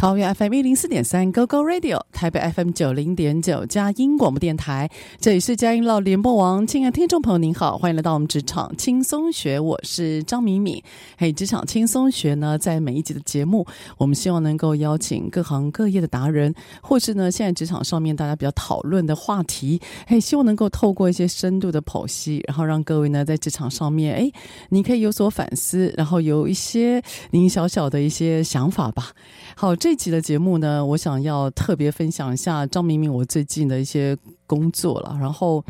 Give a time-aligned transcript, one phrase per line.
[0.00, 4.88] 桃园 FM 一零四点三 GoGo Radio，台北 FM 九零点九佳音广播电台，
[5.20, 6.66] 这里是佳音老联播网。
[6.66, 10.82] 亲爱的听众朋友，您好，欢迎来到我们职场轻松学，我是张敏敏。
[11.18, 13.66] 嘿，职场轻松学呢，在每一集的节目，
[13.98, 24.32] 我们希望能够邀请各行各业的达人，或是呢，现在职场上面大家比较讨论的话题，嘿，希望能够透过一些深度的剖析，然后让各位呢在职场上面，哎，
[24.70, 29.12] 你可以有所反思，然后有一些您小小的一些想法吧。
[29.54, 29.89] 好，这。
[29.90, 34.16] 这集的节目呢，我想要特别分享一下张明明我最近的一些
[34.46, 35.18] 工作了。
[35.20, 35.64] 然后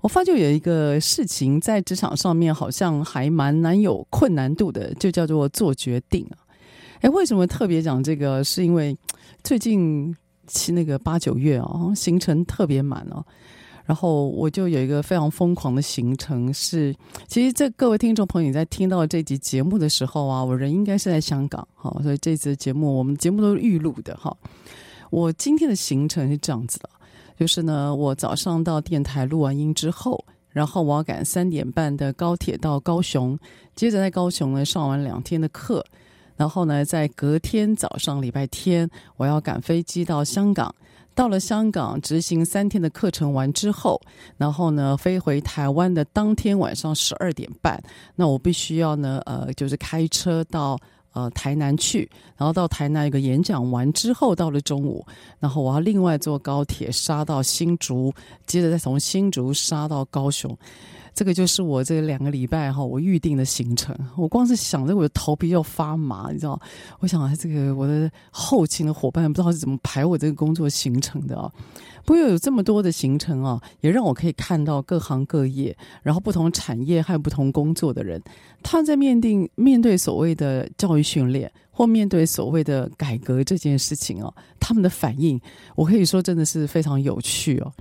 [0.00, 6.40] 我发觉有一个事情在职场上面好像还蛮难有困难度的，就叫做做决定啊。
[7.02, 8.42] 哎，为什么特别讲这个？
[8.42, 8.96] 是因为
[9.44, 13.22] 最近七那个八九月哦，行程特别满哦。
[13.86, 16.92] 然后我就有一个非常疯狂的行程是，
[17.28, 24.36] 其实这各位听众朋友在听到这集节目的时候啊，我人应该是在香港哈，所以这次节目我们节目都是预录的哈。
[25.10, 26.90] 我今天的行程是这样子的，
[27.38, 33.38] 就是呢，我早上到电台录完音之后，然后我要赶三点半的高铁到高雄，
[33.76, 35.86] 接着在高雄呢上完两天的课，
[36.34, 40.74] 然后呢在隔天早上礼拜天我要赶飞机到香港。
[41.16, 43.98] 到了香港执行三天的课程完之后，
[44.36, 47.82] 然后呢飞回台湾的当天晚上十二点半，
[48.14, 50.78] 那我必须要呢呃就是开车到
[51.14, 55.04] 呃台南去，然后到台南一个演讲完之后，到了中午，
[55.40, 58.12] 然后我要另外坐高铁杀到新竹，
[58.46, 60.54] 接着再从新竹杀到高雄。
[61.16, 63.96] 这个就是我这两个礼拜哈，我预定的行程。
[64.18, 66.60] 我光是想着我的头皮要发麻，你知道？
[67.00, 71.50] 我想啊这个我的后勤的伙伴不知道是怎么排我这个工作行程的啊。
[72.04, 78.22] 不过有这么多的行程啊，也让我可以看到各行各业，然后不同产业还有不同工作的人，
[78.62, 85.40] 他在面对面对所谓的教育训练或面对所谓的改革这件事情啊，他们的反应，
[85.76, 87.72] 我可以说真的是非常有趣哦。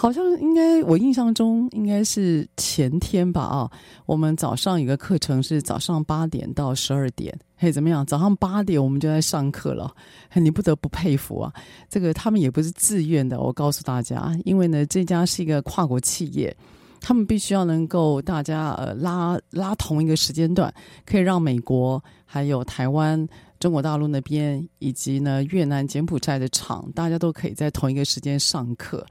[0.00, 3.68] 好像应该，我印象中应该是前天吧啊，
[4.06, 8.06] 我们早上有个课程是早上八点到十二点，嘿，怎么样？
[8.06, 9.92] 早上八点我们就在上课了，
[10.30, 11.52] 嘿，你不得不佩服啊！
[11.90, 16.56] 这个他们也不是自愿的，我告诉大家，因为呢，这家是一个跨国企业，
[17.00, 20.72] 他们必须要能够大家呃拉拉同一个时间段，
[21.04, 23.26] 可以让美国还有台湾、
[23.58, 29.04] 中国大陆那边以及呢越南、柬埔寨的厂，大家都可以在同一个时间上课。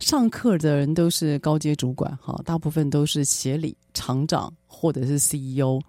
[0.00, 5.80] 上课的人都是高阶主管，哈，大部分都是协理、厂长或者是 CEO。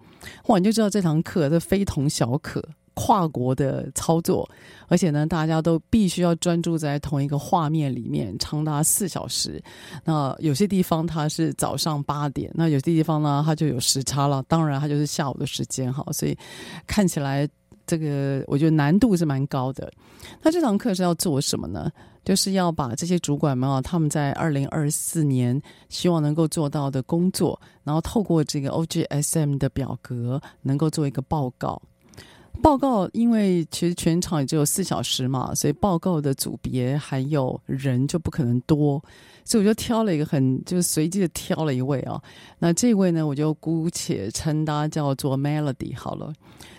[0.46, 4.48] 哇，你就知道这堂课这非同小可，跨国的操作，
[4.88, 9.62] 而且呢，大家都必须要专注在同一个画面里面，长达四小时。
[10.04, 14.42] 那有些地方它是早上八点，那有些地方呢，它就有时差了。
[14.48, 16.36] 当然，它就是下午的时间，哈，所以
[16.86, 17.46] 看起来
[17.86, 19.92] 这个我觉得难度是蛮高的。
[20.42, 21.92] 那这堂课是要做什么呢？
[22.26, 31.80] 就是要把这些主管们啊，他们在二零二四年希望能够做到的工作，然后透过这个 OGSM 的表格，能够做一个报告。
[32.60, 39.00] 报告因为其实全场也只有四小时嘛，所以报告的组别还有人就不可能多，
[39.44, 42.20] 所以我就挑了一个很就是随机的挑了一位啊。
[42.58, 46.32] 那这位呢，我就姑且称他叫做 Melody 好了。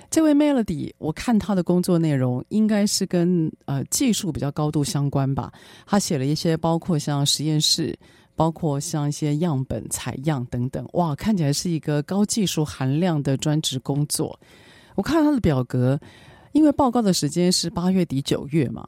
[0.10, 5.52] 这位 Melody，我看他的工作内容应该是跟呃技术比较高度相关吧。
[5.86, 7.98] 他写了一些包括像实验室，
[8.36, 14.40] 包括像一些样本采样等等，哇，看起来是一个高技术含量的专职工作。
[14.96, 16.00] 我看他的表格，
[16.54, 18.88] 因为报告的时间是八月底九月嘛，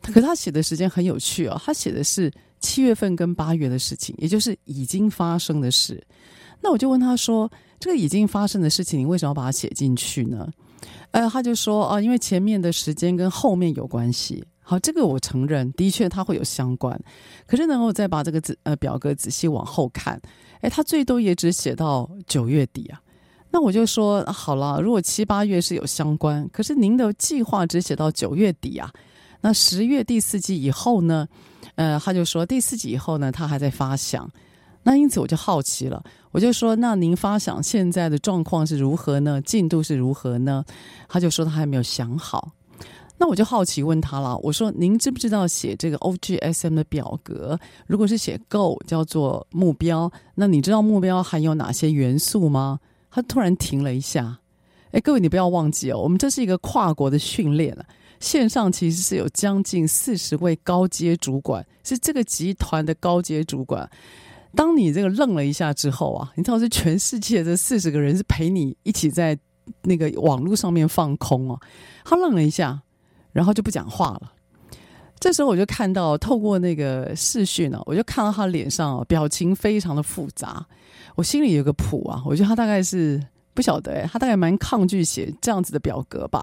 [0.00, 6.02] 可他写的时间很有趣哦，他写的是七月份跟八月的事情，也就是已经发生的事。
[6.62, 10.48] 那我就问他说：“这个已经发生的事情，你为什么要把它写进去呢？”
[11.12, 17.00] 呃，他就说：“啊，因为前面的时间跟后面有关系。”好，这个我承认，的确它会有相关。
[17.46, 20.20] 可是呢，我再把这个字呃表格仔细往后看，
[20.60, 23.00] 诶，他最多也只写到九月底啊。
[23.50, 28.90] 那我就说好了，如果七八月是有相关，可是您的计划只写到九月底啊。
[29.40, 31.28] 那十月第四季以后呢？
[31.76, 34.28] 呃，他就说第四季以后呢，他还在发想。
[34.82, 36.02] 那因此我就好奇了，
[36.36, 39.40] 我就说，那您发想现在的状况是如何呢？
[39.40, 40.62] 进度是如何呢？
[41.08, 42.52] 他就说他还没有想好。
[43.16, 52.80] 那我就好奇问他了，我说您知不知道写这个 OGSM 的表格，如果是写 Go 叫做目标，那你知道目标含有哪些元素吗？
[53.10, 54.40] 他突然停了一下，
[54.90, 57.86] 哎，各位你不要忘记哦，我们这是一个跨国的训练啊，
[58.20, 63.88] 线上其实是有将近四十位高阶主管，是这个集团的高阶主管。
[64.54, 69.38] 当你这个愣了一下之后啊，你知道是全世界这四十个人是陪你一起在
[69.82, 71.60] 那个网络上面放空哦，
[72.04, 72.82] 他愣了一下。
[73.32, 74.32] 然后就不讲话了。
[75.20, 80.64] 这时候我就看到，透过那个视讯呢，我就看到他脸上表情非常的复杂。
[81.16, 83.22] 我心里有个谱啊，我觉得他大概是
[83.52, 86.42] 不晓得诶，他大概蛮抗拒写这样子的表格吧。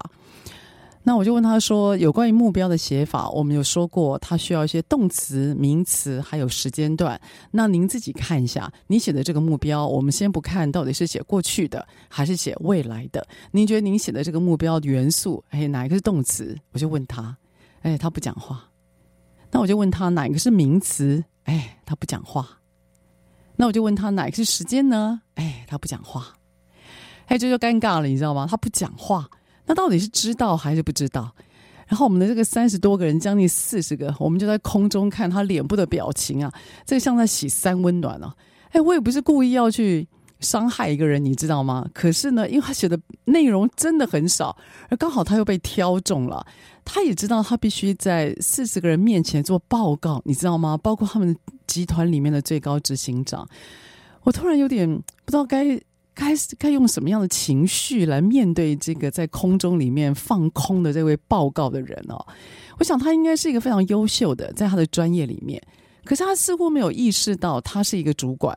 [1.06, 7.20] 那我就问他说：“有关于目标的写法，我们有说过，他需要一些动词、名词，还有时间段。
[7.50, 13.24] 那您自己看一下，你写的这个目标，我们先不看到底是写过去的还是写未来的。
[13.50, 16.58] 您觉得您写的这个目标元素，哎，哪一个是动词？
[16.72, 17.36] 我就问他，
[17.82, 18.64] 哎，他不讲话。
[19.50, 21.22] 那我就问他哪一个是名词？
[21.42, 22.48] 哎，他不讲话。
[23.56, 25.20] 那我就问他哪一个是时间呢？
[25.34, 26.34] 哎，他不讲话。
[27.26, 28.46] 哎，这就尴尬了，你知道吗？
[28.50, 29.28] 他不讲话。
[29.66, 31.34] 那到底是知道还是不知道？
[31.86, 36.50] 然后我们的这个三十多个人，将近四十个，我们就在空中看他脸部的表情啊，
[36.86, 38.34] 这个像在洗三温暖啊。
[38.70, 40.08] 哎，我也不是故意要去
[40.40, 41.86] 伤害一个人，你知道吗？
[41.92, 44.56] 可是呢，因为他写的内容真的很少，
[44.88, 46.46] 而刚好他又被挑中了，
[46.86, 50.78] 他也知道他必须在四十个人面前做报告，你知道吗？
[50.78, 51.36] 包括他们
[51.66, 53.46] 集团里面的最高执行长，
[54.22, 54.88] 我突然有点
[55.24, 55.80] 不知道该。
[56.14, 62.24] 该该用什么样的情绪来面对这个在空中里面放空的这位报告的人哦？
[62.78, 65.60] 我想他应该是一个非常优秀的，在他的专业里面，
[66.04, 68.56] 可是他似乎没有意识到他是一个主管。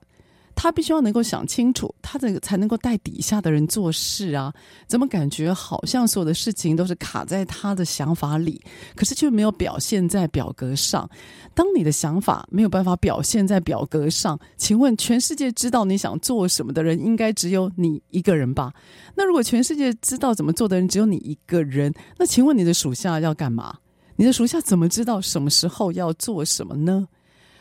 [0.59, 4.51] 他必须要能够想清楚，他这个才能够带底下的人做事啊！
[4.88, 8.59] 怎么感觉好像所有的事情都是卡在他的想法里，
[8.95, 11.07] 可是却没有表现在表格上？
[11.54, 18.74] 当你的想法没有办法表现在表格上，请问全世界知道你想做什么的人，应该只有你一个人吧？
[19.13, 23.77] 那如果全世界知道怎么做的人只有你一个人，那请问你的属下要干嘛？
[24.15, 27.07] 你的属下怎么知道什么时候要做什么呢？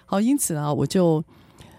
[0.07, 1.23] 好，因此啊，我就。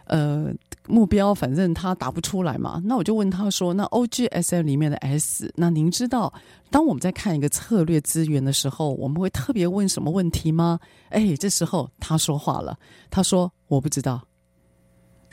[0.10, 0.54] 呃，
[0.88, 6.34] 目标反正他答不出来嘛，那我就问他说：“那 OGSM 里面的 S，那您知道，
[6.70, 10.80] 当我们在看一个策略资源的时候，我们会特别问什么问题吗？”
[11.10, 12.78] 哎，这时候他说话了，
[13.10, 14.22] 他说：“我不知道。”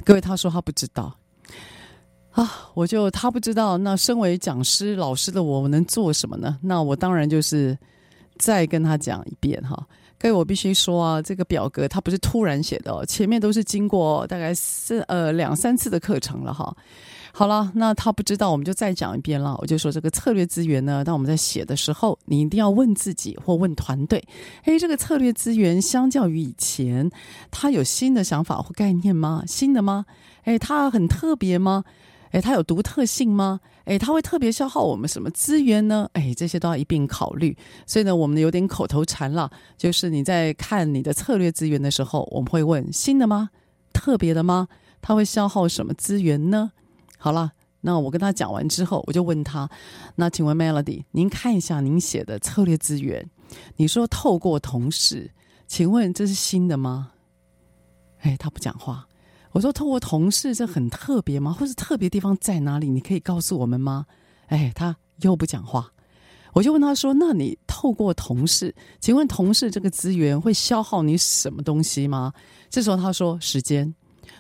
[0.04, 1.16] 各位，他说他不知道
[2.32, 3.78] 啊，我就他不知道。
[3.78, 6.58] 那身为讲师老师的我，我能做什么呢？
[6.62, 7.78] 那我当然就是
[8.38, 9.87] 再跟他讲一遍哈。
[10.25, 16.75] 所以我必须说啊，这个表格它不是突然写的哦，前面都是经过大概四呃两三次的课程了哈。
[17.31, 19.54] 好了，那他不知道，我们就再讲一遍了。
[19.61, 24.25] 我就说这个策略资源呢，当我们在写的时候，你一定要问自己或问团队：
[24.64, 27.11] 诶，这个策略资源相较于以前，
[27.50, 29.43] 它有新的想法或概念吗？
[29.47, 30.07] 新的吗？
[30.45, 31.85] 诶，它很特别吗？
[32.34, 33.60] 诶，它有独特性吗？
[33.84, 36.10] 诶，它会特别消耗我们什么资源呢？
[36.14, 37.56] 诶，这些都要一并考虑。
[37.86, 39.48] 所以呢，我们有点口头禅了，
[39.78, 43.50] 就是你在看你的策略资源的时候，我们会问：新的吗？
[43.92, 44.66] 特别的吗？
[45.00, 46.72] 它会消耗什么资源呢？
[47.18, 49.70] 好了，那我跟他讲完之后，我就问他：
[50.16, 53.30] 那请问 Melody，您看一下您写的策略资源，
[53.76, 55.30] 你说透过同事，
[55.68, 57.12] 请问这是新的吗？
[58.22, 59.06] 诶，他不讲话。
[59.54, 61.52] 我说：“透过同事，这很特别吗？
[61.52, 62.90] 或是特别地方在哪里？
[62.90, 64.04] 你可以告诉我们吗？”
[64.50, 65.92] 哎，他又不讲话。
[66.54, 72.32] 我就问他说：“那你透过同事，请问同事这个资源会消耗你什么东西吗？”
[72.68, 73.94] 这时候他说：“时间。”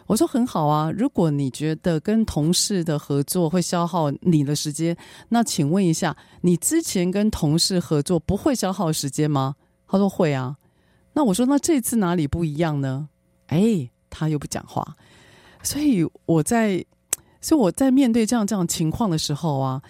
[0.06, 4.96] 我说：“很好啊，如果你觉得跟同事的合作会消耗你的时间，
[5.28, 9.54] 那请问一下，你之前跟同事合作不会消耗时间吗？”
[9.86, 10.56] 他说：“会啊。”
[11.14, 13.08] 那我说：“那这次哪里不一样呢？”
[13.46, 13.90] 哎。
[14.14, 14.96] 他又不讲话，
[15.62, 16.84] 所以我在，
[17.40, 19.82] 所以我在面对这样这样情况的时候啊，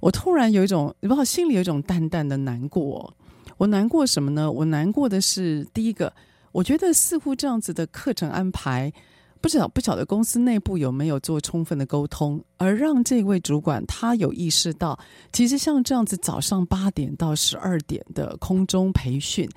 [0.00, 3.12] 我突然有一种，你不知道，心里有一种淡淡的难过。
[3.56, 4.50] 我难过什么呢？
[4.50, 6.12] 我难过的是，第一个，
[6.52, 8.92] 我觉得似乎这样子的课程安排，
[9.40, 14.98] 不知道不晓得公司内部有没有做充分的沟通，而让这位主管他有意识到，
[15.32, 19.48] 其实像这样子早上八点到十二点的空中培训，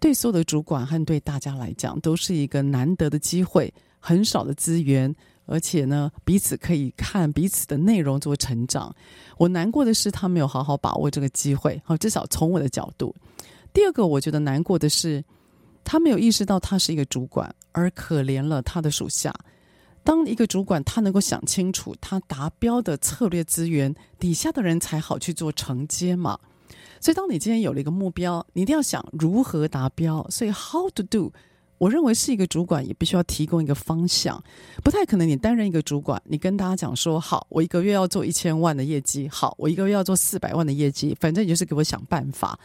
[0.00, 5.14] 对所有的主管和对大家来讲，都是一个难得的机会，很少的资源。
[5.46, 8.94] 而且呢，彼此可以看彼此的内容做成长。
[9.36, 11.80] 我难过的是，他没有好好把握这个机会。
[11.84, 13.12] 好，至少从我的角度。
[13.72, 15.24] 第二个，我觉得难过的是，
[15.82, 19.34] 他没有意识到他是一个主管，而可怜了他的属下。
[20.04, 26.38] 当一个主管，他能够想清楚他达标的策略资源，底下的人才好去做承接嘛。
[27.00, 30.24] 所以，当你今天有了一个目标，你一定要想如何达标。
[30.30, 31.32] 所以，how to do。
[31.78, 34.44] 我认为是一个主管也必须要提供一个方向，
[34.84, 42.60] 不太可能你担任一个主管，你跟大家讲说好，我一个月要做一千万的业绩，好，我一个月要做四百万的业绩，反正你就是给我想办法。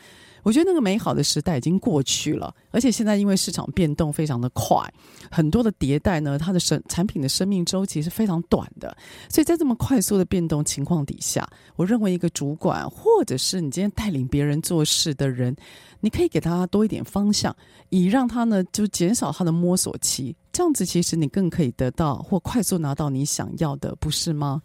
[0.45, 4.77] 我觉得那个美好的时代已经过去了，而且现在因为市场变动非常的快，
[5.31, 8.95] 很多的迭代呢，它的生产品的生命周期是非常短的，
[9.27, 15.55] 所以在这么快速的变动情况底下，我认为一个主管或者是你今天带领别人做事的人，
[15.99, 17.55] 你可以给他多一点方向，
[17.89, 24.61] 以让他呢就减少他的摸索期，这样子其实你更可以得到或快速拿到你想要的，不是吗？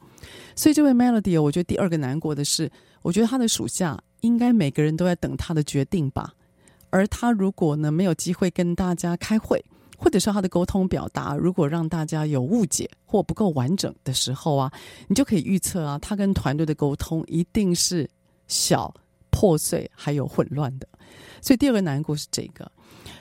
[0.54, 2.70] 所以这位 Melody，我觉得第二个难过的是，
[3.00, 3.98] 我觉得他的属下。
[4.20, 6.32] 应该每个人都在等他的决定吧，
[6.90, 9.64] 而他如果呢没有机会跟大家开会，
[9.96, 14.72] 或者说他的沟通表达如果让大家有误解或不够完整的时候啊，
[15.08, 18.08] 你就可以预测啊，他跟团队的沟通一定是
[18.48, 18.92] 小
[19.30, 20.88] 破碎还有混乱的。
[21.40, 22.70] 所以第二个难过是这个。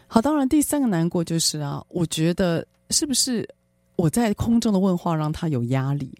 [0.07, 3.47] 好，当然第三个难过就是啊，我觉得是不是
[3.95, 6.11] 我在空中的问话让他有压力？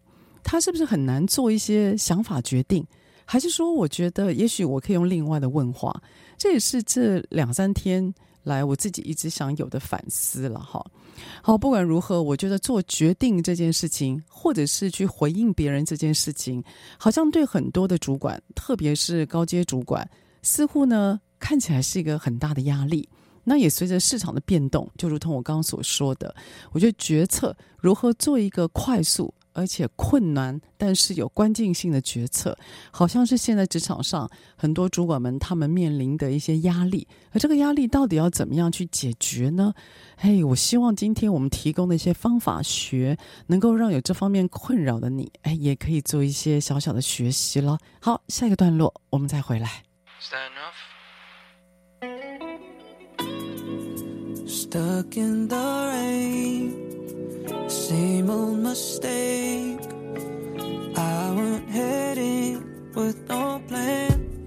[0.43, 2.86] 他是不是很难做一些想法决定？
[3.31, 6.01] 还是说，我觉得也许我可以用另外的问话，
[6.36, 10.83] 这也是这两三天来我自己一直想有的反思了哈。
[11.43, 16.63] 好，不管如何，我觉得做决定这件事情，或者是去回应别人这件事情，
[16.98, 20.09] 好像对很多的主管，特别是高阶主管，
[20.41, 23.07] 似乎呢看起来是一个很大的压力。
[23.43, 26.33] 那也随着市场的变动，就如同我刚刚所说的，
[26.71, 29.31] 我觉得决策如何做一个快速。
[29.60, 32.58] 而且困难，但是有关键性的决策，
[32.92, 37.06] 好像是现在职场上很多主管们他们面临的一些压力。
[37.32, 39.74] 而这个压力到底要怎么样去解决呢？
[40.16, 47.78] 嘿，我希望今天我们提供的一些方法学，能够让有这方面困扰的你，哎，也可以做一些小小的学习了。
[48.00, 49.84] 好，下一个段落我们再回来。
[54.48, 56.88] Stuck in the rain.
[57.70, 59.80] Same old mistake.
[60.98, 64.46] I went heading with no plan.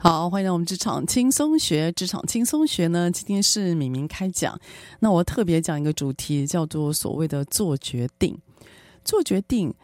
[0.00, 1.90] 好，欢迎来到我们职场轻松学。
[1.90, 4.56] 职场轻松学呢，今天是敏敏开讲。
[5.00, 8.38] 那我特别讲一个主题，叫做所谓的做决定。
[9.04, 9.74] 做决定，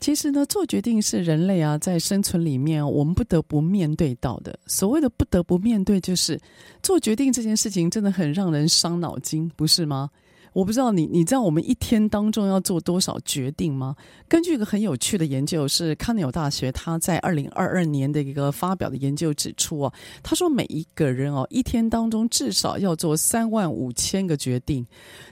[0.00, 4.58] 其实呢，做决定是人类啊在生存里面我们不得不面对到的。
[4.66, 6.40] 所谓的不得不面对，就是
[6.82, 10.10] 做决定这件事情真的很让人伤脑筋，不是吗？
[10.52, 13.94] 我不知道你，你知道我们一天当中要做多少决定吗？
[14.28, 19.92] 根据一个很有趣的研究，是康奈尔大学他在二零二二年的一个发表的研究指出啊，
[20.22, 24.84] 他说每一个人哦，一天当中至少要做三万五千个决定，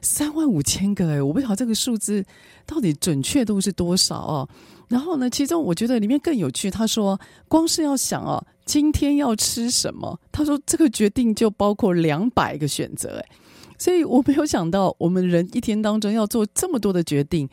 [0.03, 2.25] 三万五千个诶，我不知道这个数字
[2.65, 4.49] 到底准确度是多少哦。
[4.89, 13.27] 然后呢，其中我觉得里面更有趣，他说光是要想哦，今天要吃什么，他说这个决定就包括两百个选择诶。
[13.79, 17.49] 所以我没有想到，我们人一天当中要做这么多的决定。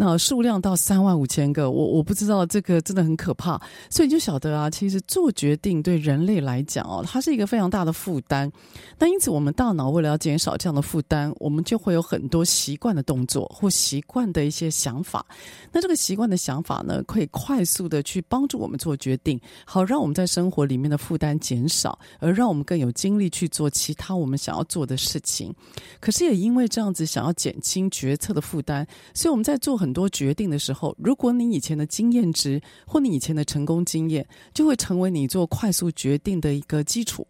[0.00, 8.48] 那数量到三万五千个，我我不知道这个真的很可怕，所以你就晓得啊，其实做决定对人类来讲哦，它是一个非常大的负担。
[8.96, 15.26] 那因此，我们大脑为了要减少这样的负担，我们就会有很多习惯的动作或习惯的一些想法。
[15.72, 25.52] 那这个习惯的想法呢，可以快速的去帮助我们做决定，好让我们在生活里面的负担减少，而让我们更有精力去做其他我们想要做的事情。
[25.98, 29.87] 可是也因为这样子想要减轻决策的负担，所以我们在做很。
[29.88, 37.26] 很多决定的时候，如果你以前的经验值或你以前的成功经验，就会成为你做快速决定的一个基础。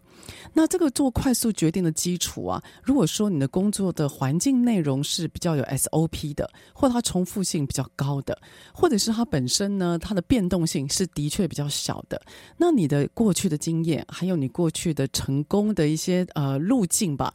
[0.53, 8.39] 那这个做快速决定的基础啊，如果说你的工作的环境内容是比较有 SOP 的，或它重复性比较高的，
[8.73, 12.21] 或者是它本身呢，它的变动性是的确比较小的，
[12.57, 17.33] 那你的过去的经验，还有你过去的成功的一些呃路径吧，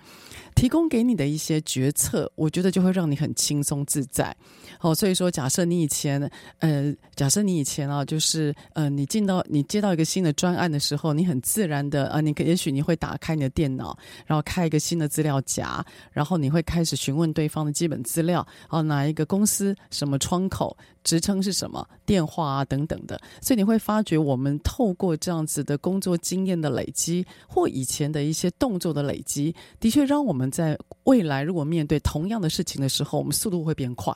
[0.56, 4.36] 提供给你的一些决策，我觉得就会让你很轻松自在。
[4.80, 34.14] 好，所以说，假设你以前呃，假设你以前啊，就是呃，你进到你接到一个新的专案的时候，你很自然的啊，你可也许你会打开你的电脑，然后开一个新的资料夹，然后你会开始询问对方的基本资料，啊，哪一个公司，什么窗口，职称是什么，电话啊等等的，所以你会发觉，我们透过这样子的工作经验的累积，或以前的一些动作的累积，的确让我们在未来如果面对同样的事情的时候，我们速度会变快。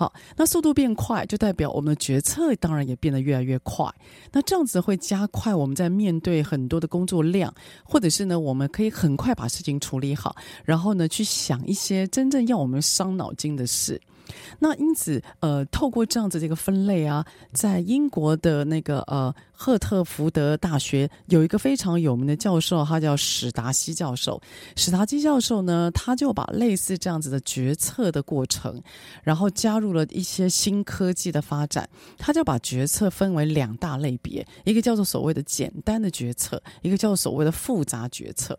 [0.00, 3.86] 好，那速度变快，就代表我们的决策当然也变得越来越快。
[4.32, 7.52] 那这样子会加快我们在面对很多的工作量，
[7.84, 10.34] 或者是呢，我们可以很快把事情处理好，
[10.64, 14.00] 然后呢，去想一些真正要我们伤脑筋的事。
[14.58, 24.40] 那因此，呃，透过这样子这个分类啊，在英国的那个呃赫特福德大学有一个非常有名的教授，他叫史达西教授。
[24.74, 28.82] 史达西教授呢，他就把类似这样子的决策的过程，
[29.22, 38.58] 然后加入了一些新科技的发展，他就把决策分为两大类别，一个叫做所谓的简单的决策，一个叫做所谓的复杂决策。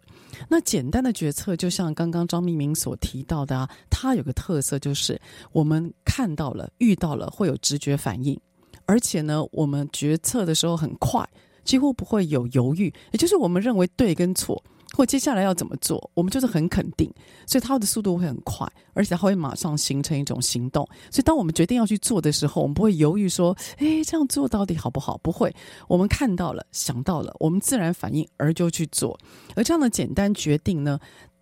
[0.49, 5.19] 那简单的决策，就像刚刚张明明所提到的啊，它有个特色就是
[5.51, 8.39] 我们看到了、遇到了会有直觉反应，
[8.85, 11.27] 而且呢，我们决策的时候很快，
[11.63, 14.63] 几乎不会有犹豫，也就是我们认为对跟错。
[14.93, 17.09] 或接下来要怎么做，我们就是很肯定，
[17.47, 20.85] 所以它的速度会很快，而且它会马上形成一种行动。
[21.09, 25.49] 所以当我们决定要去做的时候，我们不会犹豫说：“诶，这样做到底好不好？”不会，
[25.87, 29.17] 我们看到了、想到了，我们自然反应而就去做。
[29.55, 30.99] 而这样的简单决定呢，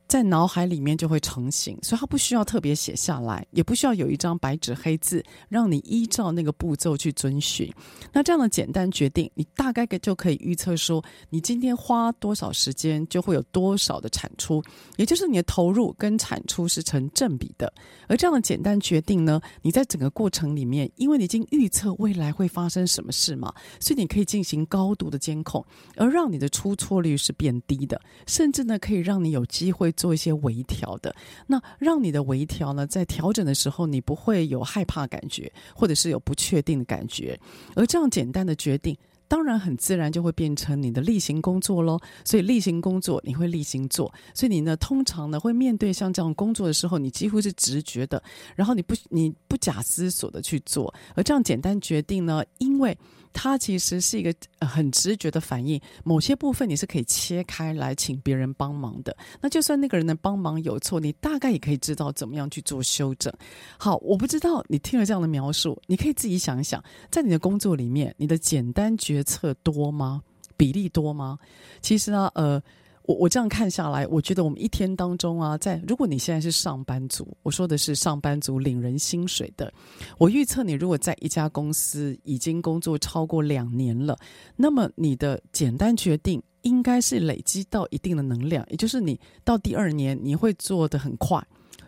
[0.10, 7.72] 在脑海里面就会成型，所以它不需要特别写下来，也不需要有一张白纸黑字让你依照那个步骤去遵循。
[8.12, 14.64] 那这样的简单决定，你大概就可以预测说，你今天花多少时间就会有多少的产出，
[14.98, 17.72] 也就是你的投入跟产出是成正比的。
[18.08, 25.64] 而这样的简单决定呢，你在整个过程里面，因为你已经预测未来会发生什么事嘛，所以你可以进行高度的监控，
[25.96, 29.94] 而让你的出错率是变低的，甚至呢，可以让你有机会。
[30.00, 31.14] 做一些微调的，
[31.46, 37.38] 那让你的微调呢，在调整的时候，你不会有害怕感觉，或者是有不确定的感觉，
[37.76, 38.98] 而这样简单的决定。
[39.28, 42.00] 当然，很自然就会变成你的例行工作喽。
[42.26, 48.24] 所以例行工作你会例行做，所以你呢，通常呢会面对像这样工作的时候，你几乎是直觉的，
[48.56, 50.92] 然后你不你不假思索的去做。
[51.14, 52.98] 而这样简单决定呢，因为
[53.34, 59.16] 它其实是一个很直觉的反应，某些部分你是可以切开来请别人帮忙的。
[59.40, 63.32] 那就算那个人的帮忙有错，你大概也可以知道怎么样去做修正。
[63.78, 70.22] 好，我不知道你听了这样的描述，你可以自己想一想，在你的工作里面，你的简单决决策多吗？
[70.56, 71.38] 比例多吗？
[71.82, 72.62] 其实呢，呃，
[73.10, 79.74] 我我这样看下来，我觉得我们一天当中啊，在如果你现在是上班族，我说的是上班族领人薪水的，
[80.20, 84.16] 我预测你如果在一家公司已经工作超过两年了，
[84.56, 91.44] 那么你的简单决定应该是累积到一定的能量，也就是你到第二年你会做得很快，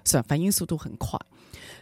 [0.06, 0.26] 是吧？
[0.28, 1.20] 反应速度很快。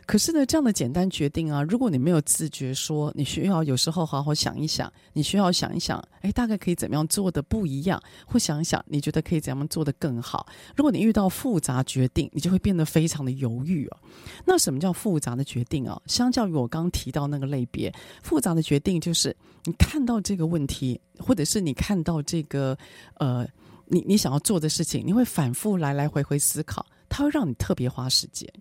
[0.05, 10.47] 可是呢，这样的简单决定啊，如果你没有自觉说，你需要有时候好好想一想，你需要想一想，哎，大概可以怎么样做的不一样，或想一想，你觉得可以怎样做的更好。
[10.75, 13.97] 如果你遇到复杂决定，你就会变得非常的犹豫哦。
[14.45, 16.01] 那什么叫复杂的决定啊？
[16.07, 22.75] 相较于我刚提到那个类别，复杂的决定就是你看到这个问题，或者是你看到这个
[23.19, 23.47] 呃，
[23.85, 28.51] 你你想要做的事情，你会反复来来回回思考，它会让你特别花时间。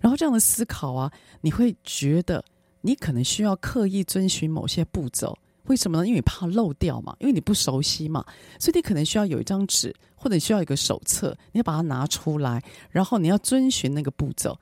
[0.00, 2.44] 然后这样的思考啊，你会觉得
[2.80, 6.06] 你可能需要刻意遵循某些步骤，为什么呢？
[6.06, 8.24] 因为你怕漏掉嘛，因为你不熟悉嘛，
[8.58, 14.58] 所以你可能需要有一张纸，或者你需要一个手册，你要把它拿出来，然后你要遵循那个步骤。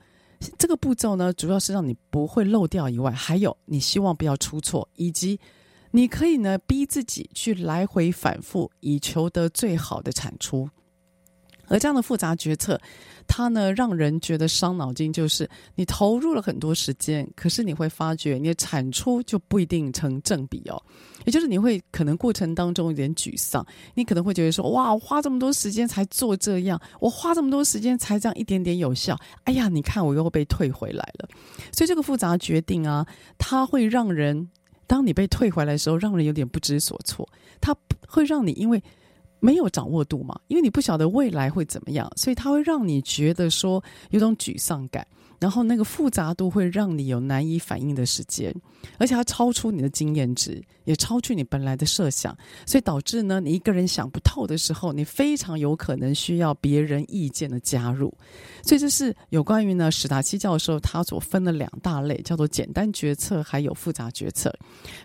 [0.57, 5.39] 这个步骤呢，主要是让你不会漏掉以外，还有你希望不要出错，以及
[5.91, 10.69] 你可以呢逼自己去来回反复，以求得最好的产出。
[11.67, 12.79] 而这样的复杂决策，
[13.27, 20.81] 它呢让人觉得伤脑筋，就是你投入了很多时间，可是你会发觉你的产出就不一定成正比哦。
[21.25, 31.27] 也就是你会可能过程当中有点沮丧，你可能会觉得说：哇，我花这么多时间才做这样，我花这么多时间才这样一点点有效，哎呀，你看我又被退回来了。
[31.71, 33.05] 所以这个复杂决定啊，
[33.39, 34.47] 它会让人
[34.85, 37.27] 当你被退回来的时候，让人有点不知所措。
[37.59, 37.75] 它
[38.07, 38.83] 会让你因为。
[39.45, 45.05] 没有掌握度嘛，因为你不晓得未来会怎么样，所以它会让你觉得说有种沮丧感。
[45.45, 48.51] 然后那个复杂度会让你有难以反应的时间，
[48.97, 58.11] 而且它超出你的经验值，也超出你本来的设想，所以导致呢，你一个人想不透的时候，你非常有可能需要别人意见的加入。
[58.63, 64.51] 所以这是有关于呢史达西教授他所分的两大类，叫做简单决策还有复杂决策。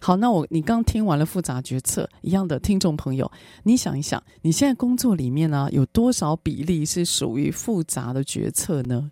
[0.01, 3.31] 好，那我你刚听完了复杂决策一样的听众朋友，
[3.63, 9.11] 你想一想，你现在工作里面呢有多少比例是属于复杂的决策呢？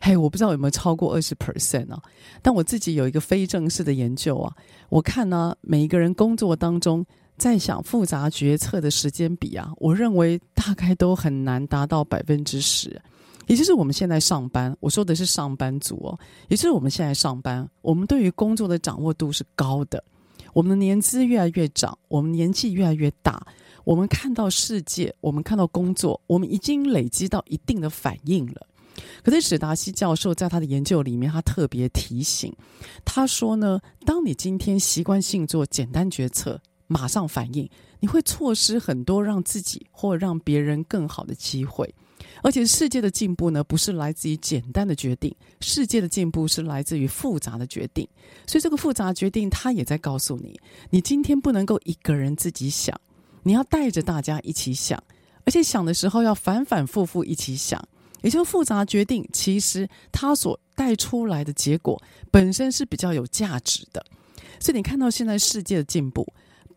[0.00, 2.00] 嘿，我不知道有没有超过二十 percent 啊？
[2.42, 4.54] 但我自己有一个非正式的研究啊，
[4.88, 7.04] 我看呢，每一个人工作当中
[7.36, 13.00] 在想复杂决策的时间比啊，我认为大概都很难达到百分之十。
[13.46, 20.04] 也就是我们现在上班，我说的是上班族哦，也就是我们现在上班，我们对于工作的掌握度是高的，
[20.52, 23.42] 我们的年资越来越长，我们年纪越来越大，
[23.84, 28.66] 我们看到世界，我们看到工作，我们已经累积到一定的反应了。
[29.22, 32.52] 可是史达西教授在他的研究里面，他特别提醒，
[33.04, 37.68] 他说呢，当你今天习惯性做简单决策，马上反应，
[38.00, 41.94] 你会错失很多让自己或让别人更好的机会。
[42.42, 48.06] 而且世界的进步呢，不是来自于简单的决定，世界的进步是来自于复杂的决定。
[48.46, 50.58] 所以这个复杂决定，他也在告诉你，
[50.90, 52.98] 你今天不能够一个人自己想，
[53.42, 55.02] 你要带着大家一起想，
[55.44, 57.82] 而且想的时候要反反复复一起想。
[58.22, 62.00] 也就复杂决定，其实它所带出来的结果
[62.30, 64.04] 本身是比较有价值的。
[64.60, 66.26] 所以你看到现在世界的进步，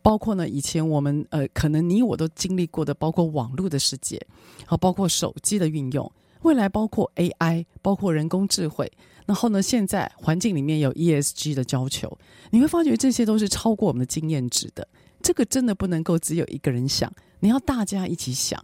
[0.02, 4.20] 包括呢以前我们呃可能你我都经历过的，包括网络的世界，
[4.66, 6.12] 好，包括手机的运用，
[6.44, 8.92] 未来包括 AI，包括人工智慧，
[9.26, 12.16] 然后呢现在环境里面有 ESG 的要求，
[12.52, 14.88] 你会发觉这些都是超过我们的经验值的。
[15.24, 18.64] 这个真的不能够只有一个人想，你要大家一起想。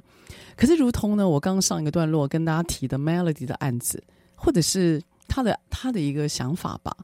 [0.55, 4.03] 可是，如同呢，我刚刚上一个段落跟大家提的 Melody 的案子，
[4.35, 6.95] 或者是他的他的一个想法吧。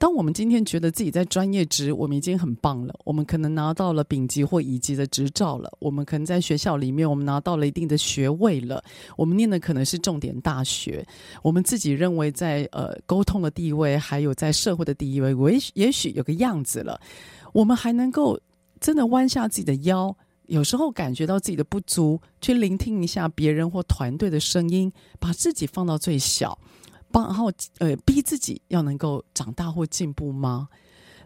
[0.00, 8.80] 当我们今天觉得自己在专业职，我们已经很棒了，我们可能拿到了丙级或乙级的执照了，我们可能在学校里面我们拿到了一定的学位了，
[9.16, 11.04] 我们念的可能是重点大学，
[11.42, 17.00] 我们自己认为在呃沟通的地位，还有在社会的地位，我也许也许有个样子了，
[17.52, 18.38] 我们还能够
[18.78, 20.16] 真的弯下自己的腰。
[20.48, 26.58] 有时候感觉到自己的不足，去聆听一下别人或团队的声音，把自己放到最小，
[27.12, 30.66] 然后呃逼自己要能够长大或进步吗？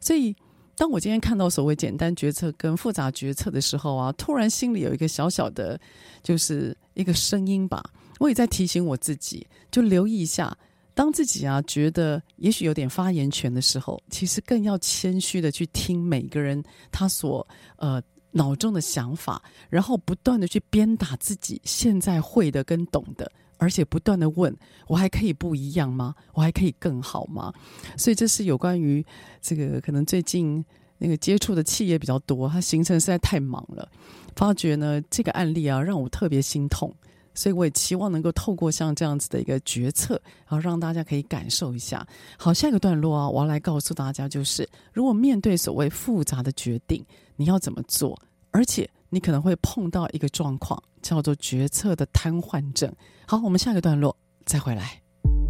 [0.01, 0.35] 所以，
[0.77, 5.81] 当我今天看到所谓简单决策跟复杂决策的时候啊，突然心里有一个小小的，
[6.21, 7.81] 就是一个声音吧。
[8.19, 10.53] 我也在提醒我自己，就留意一下，
[10.95, 18.03] 当自己啊觉得也许有点发言权的时候，其实更要谦虚的去听每个人他所呃。
[18.33, 24.55] 脑中的想法，然后不断的去鞭打自己现在会的跟懂的，而且不断的问：
[24.87, 26.15] 我还可以不一样吗？
[26.33, 27.53] 我还可以更好吗？
[27.97, 29.05] 所以这是有关于
[29.41, 30.65] 这个可能最近
[30.99, 33.89] 那个接触的企业比较多，他行程实在太忙了，
[34.35, 36.95] 发觉呢这个案例啊让我特别心痛，
[37.35, 42.07] 所以我也期望能够透过像这样子的一个决策，然后让大家可以感受一下。
[42.37, 47.05] 好，下一个段落啊，我要来告诉大家，就是如果面对所谓复杂的决定。
[47.37, 48.17] 你要怎么做？
[48.53, 52.95] 而且你可能会碰到一个状况，叫做决策的瘫痪症。
[53.27, 55.01] 好，我们下个段落再回来。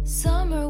[0.03, 0.63] Summer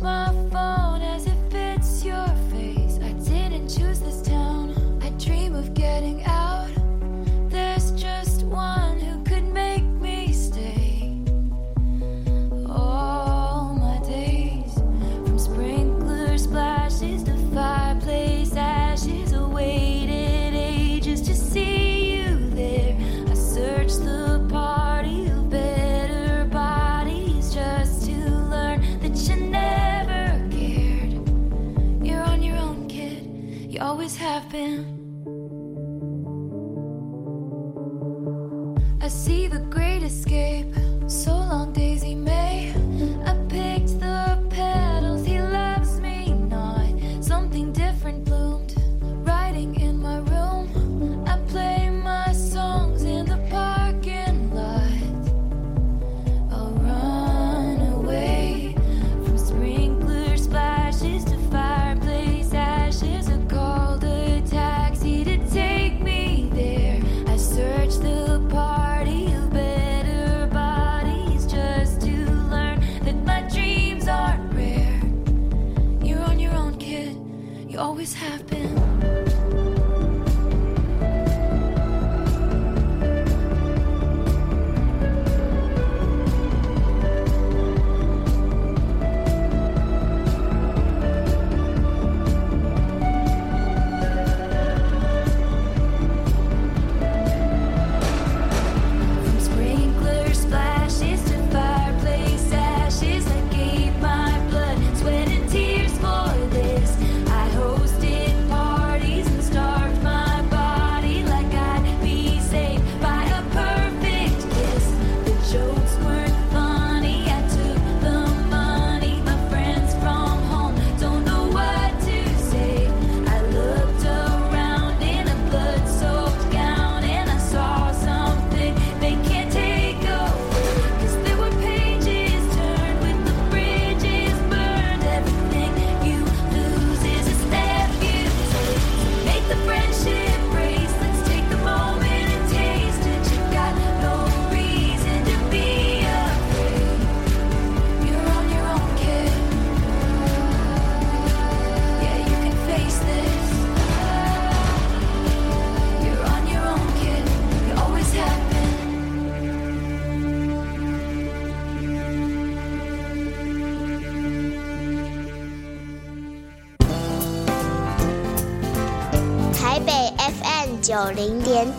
[0.00, 0.73] my phone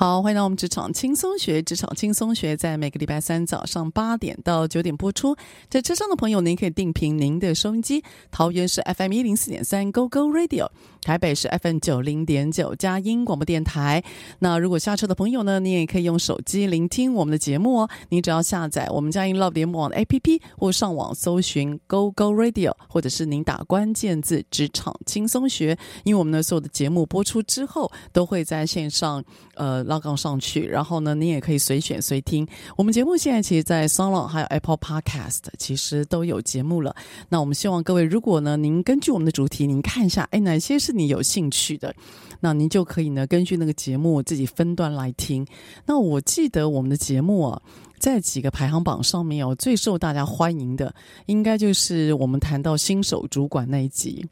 [0.00, 1.60] 好，欢迎到我们职场轻松学。
[1.60, 5.36] 职场轻松学在每个礼拜三早上八点到九点播出。
[5.68, 8.02] 在车上的朋友，您可以定频您的收音机。
[8.30, 10.70] 桃园是 FM 一零四点三 Go Go Radio，
[11.02, 14.02] 台北是 FM 九零点九佳音广播电台。
[14.38, 17.90] 那如果下车的朋友呢，你也可以用手机聆听我们的节目哦。
[18.08, 29.22] 你只要下载我们佳音 Love 联网的 APP，或上网搜寻 Go Go Radio，或者是您打关键字“职场轻松学”，因为我们的所有的节目播出之后，都会在线上
[29.56, 29.80] 呃。
[29.90, 32.46] 拉杠上去，然后呢，你也可以随选随听。
[32.76, 36.94] 我们节目现在其实，在 Sound 还有 Apple Podcast，其实都有节目了。
[37.28, 41.94] 那我们希望各位，如果呢，您根据我们的主题，您看一下，哎，哪些是你有兴趣的，
[42.40, 45.46] 那您就可以呢，根据那个节目自己分段来听。
[45.86, 47.62] 那我记得我们的节目啊，
[47.98, 50.94] 在几个排行榜上面哦，最受大家欢迎的，
[51.26, 54.26] 应该就是我们谈到新手主管那一集。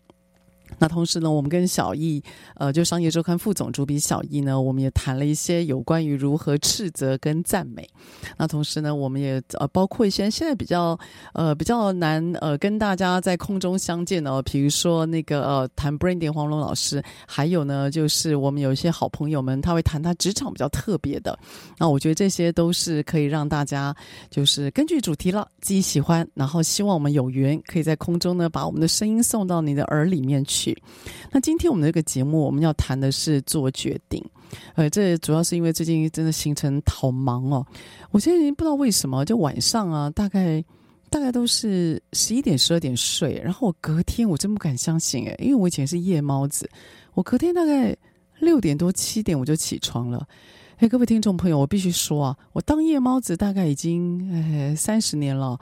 [0.78, 2.22] 那同时呢，我们跟小易，
[2.54, 7.88] 呃，就商业周刊副总主笔小易呢，我们也谈了一些有关于如何斥责跟赞美。
[8.36, 10.98] 那同时呢，我们也呃包括一些现在比较
[11.32, 21.38] 呃比较难呃跟大家在空中相见的，比如说那个呃谈 branding 黄龙老师，还有呢就是我们有一些好朋友们，他会谈他职场比较特别的。
[21.76, 23.94] 那我觉得这些都是可以让大家
[24.30, 30.67] 就是根据主题了，自己喜欢，然后希望我们有缘可以在空中呢把我们的声音送到你的耳里面去。
[31.30, 34.24] 那今天我们这个节目，我们要谈的是做决定。
[34.74, 37.66] 呃，这主要是因为最近真的行程好忙哦。
[38.10, 40.64] 我现在已经不知道为什么，就晚上啊，大概
[41.10, 46.68] 大概都是十一点、十二点睡，然后我隔天我真不敢相信诶，因为我以前是夜猫子，
[47.12, 47.94] 我隔天大概
[48.38, 50.26] 六点多、七点我就起床了。
[50.78, 55.58] 哎，各位听众朋友，我必须说啊，我当夜猫子大概已经哎三十年了。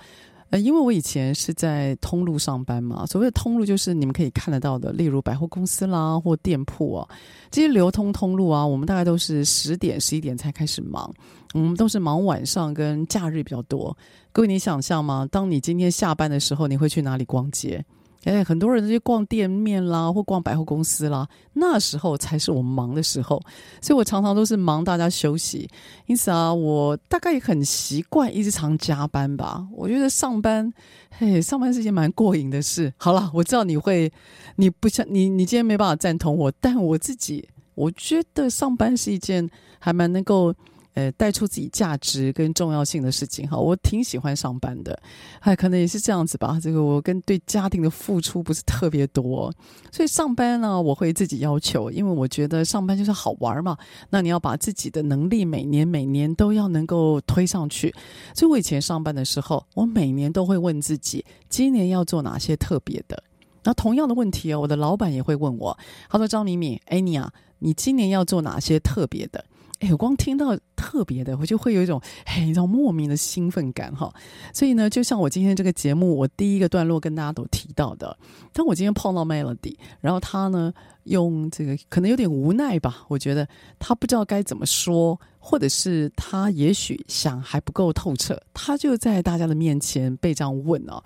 [0.61, 7.09] 因为我以前是在通路上班嘛，所谓的通路就是你们可以看得到的，例如百货公司啦或店铺啊，
[7.51, 11.13] 这些流通通路啊，我们大概都是十点、十一点才开始忙，
[11.55, 13.97] 我们都是忙晚上跟假日比较多。
[14.33, 15.27] 各位，你想象吗？
[15.31, 17.85] 当你今天下班的时候，你会去哪里逛街？
[18.25, 23.41] 哎，很多人去逛店面啦，或逛百货公司啦，那时候才是我忙的时候，
[23.81, 25.69] 所以我常常都是忙大家休息。
[26.07, 29.67] 因此啊，我大概也很习惯一直常加班吧。
[29.73, 30.73] 我觉得上班，
[31.11, 32.93] 嘿，上班是一件蛮过瘾的事。
[32.97, 34.13] 好了，我知道你会，
[34.57, 39.49] 你不想你，你今天没办法赞同我，但我自己，我觉得上班是一件
[39.79, 40.53] 还蛮能够。
[40.97, 44.99] 呃，带出自己价值跟重要性的事情哈，我挺喜欢上班的，
[45.41, 46.59] 哎，可能也是这样子吧。
[46.59, 49.53] 这个我跟对家庭的付出不是特别多，
[49.93, 53.77] 所以上班呢，我会自己要求，因为我觉得上班就是好玩嘛。
[54.09, 57.95] 那你要把自己的能力每年每年都要能够推上去。
[58.35, 63.23] 所以我以前上班的时候，我每年都会问自己，今年要做哪些特别的。
[63.65, 65.77] 那同样的问题哦，我的老板也会问我，
[66.09, 69.45] 他说：“张敏敏，哎你啊，你今年要做哪些特别的？”
[69.81, 74.11] 哎，我光听到特别的，我就会有一种嘿，一种莫名的兴奋感哈。
[74.53, 78.17] 所以呢，就像我今天这个节目，我第一个段落跟大家都提到的，
[78.55, 80.73] 当我今天碰到 Melody，然后他呢
[81.05, 83.47] 用这个可能有点无奈吧，我觉得
[83.79, 91.03] 他不知道该怎么说，或者是他也许想还不够透彻，他就在大家的面前被这样问哦，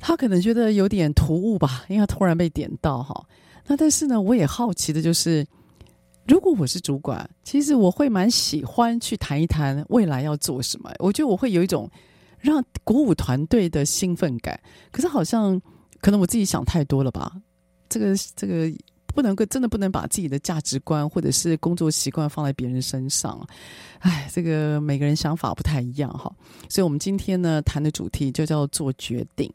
[0.00, 3.26] 他可能觉得有点突兀吧，因为他突然被点到哈。
[3.66, 5.46] 那但是呢，我也好奇的就是。
[6.26, 10.90] 如果我是主管，其实我会蛮喜欢去谈一谈未来要做什么。
[10.98, 11.88] 我觉得我会有一种
[12.40, 14.58] 让鼓舞团队的兴奋感。
[14.90, 15.60] 可是好像
[16.00, 17.32] 可能我自己想太多了吧？
[17.88, 18.68] 这个这个
[19.16, 23.44] 不能够真的不能把自己的价值观或者是工作习惯放在别人身上。
[24.00, 26.30] 哎，这个每个人想法不太一样哈。
[26.68, 29.50] 所以我们今天呢谈的主题就叫做决定。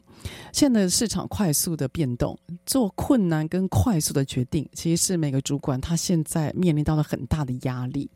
[0.52, 8.10] 现在的市场快速的变动，做困难跟快速的决定，其实是每个主管他现在面临到了很大的压力。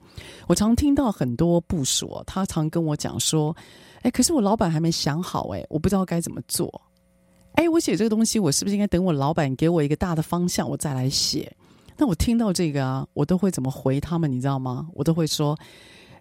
[0.49, 3.57] 我常听到很多部属，他常跟我讲说
[4.03, 6.83] ：“哎，可是我老板还没想好，哎，我不知道该怎么做。
[7.57, 11.55] 哎，我写这个东西，我是不是应该等我老板给我一个大的方向，我再来写？
[11.99, 14.31] 那我听到这个啊，我都会怎么回他们？
[14.31, 14.89] 你知道吗？
[14.95, 15.59] 我都会说：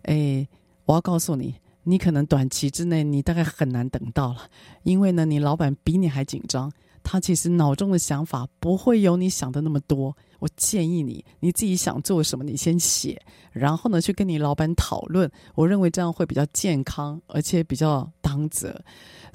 [0.01, 0.47] 哎，
[0.85, 1.55] 我要告诉你。”
[1.87, 4.49] 你可能短期之内，你大概很难等到了，
[4.81, 6.71] 因为呢，你老板比你还紧张，
[7.03, 10.17] 他其实脑中的想法不会有你想的那么多。
[10.39, 13.21] 我建议你，你自己想做什么，你先写，
[13.51, 15.31] 然后呢，去跟你老板讨论。
[15.53, 18.83] 我认为这样会比较健康，而且比较当责。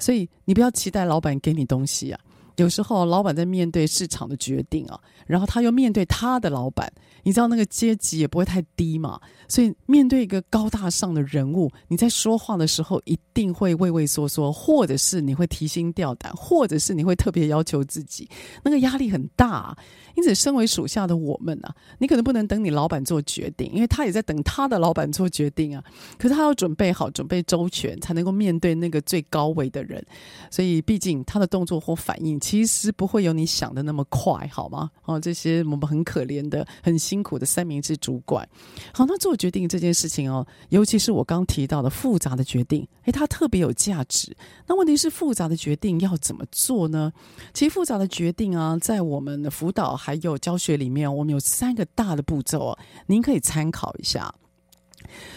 [0.01, 2.19] 所以你不要期待老板给你东西啊。
[2.57, 6.91] 有时候老板在面对市场的决定啊，然后他又面对他的老板。
[7.23, 18.27] 你知道那个阶级也不会太低嘛，所以面对一个高大上的人物，你在说话的时候一定会畏畏缩缩，或者是你会提心吊胆，或者是你会特别要求自己，
[18.63, 19.77] 那个压力很大啊。
[20.15, 25.83] 因此，身为属下的我们啊，你可能不能等你老板做决定，因为他也在等他的老板做决定啊。
[26.17, 30.03] 可是他要准备好，准备周全，才能够面对那个最高位的人。
[30.49, 34.91] 所以，毕竟他的动作或反应其实不会有你想的那么快，好吗？
[35.05, 38.45] 哦，这些我们很可怜的、很辛苦的三明治主管。
[38.93, 44.35] 好，那做决定这件事情哦，尤其是我刚提到的复杂的决定，诶，它特别有价值。
[44.67, 47.13] 那问题是，复杂的决定要怎么做呢？
[47.53, 49.95] 其实复杂的决定啊，在我们的辅导。
[49.95, 54.29] 还有教学里面，我们有三个大的步骤哦，您可以参考一下。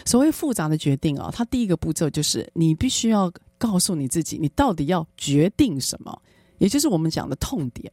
[0.03, 6.21] 所谓复杂的决定啊，它第一个步骤就是你必须要告诉你自己，你到底要决定什么，
[6.57, 7.91] 也就是我们讲的痛点。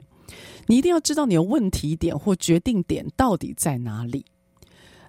[0.66, 4.24] 你一定要知道你的问题点或决定点到底在哪里。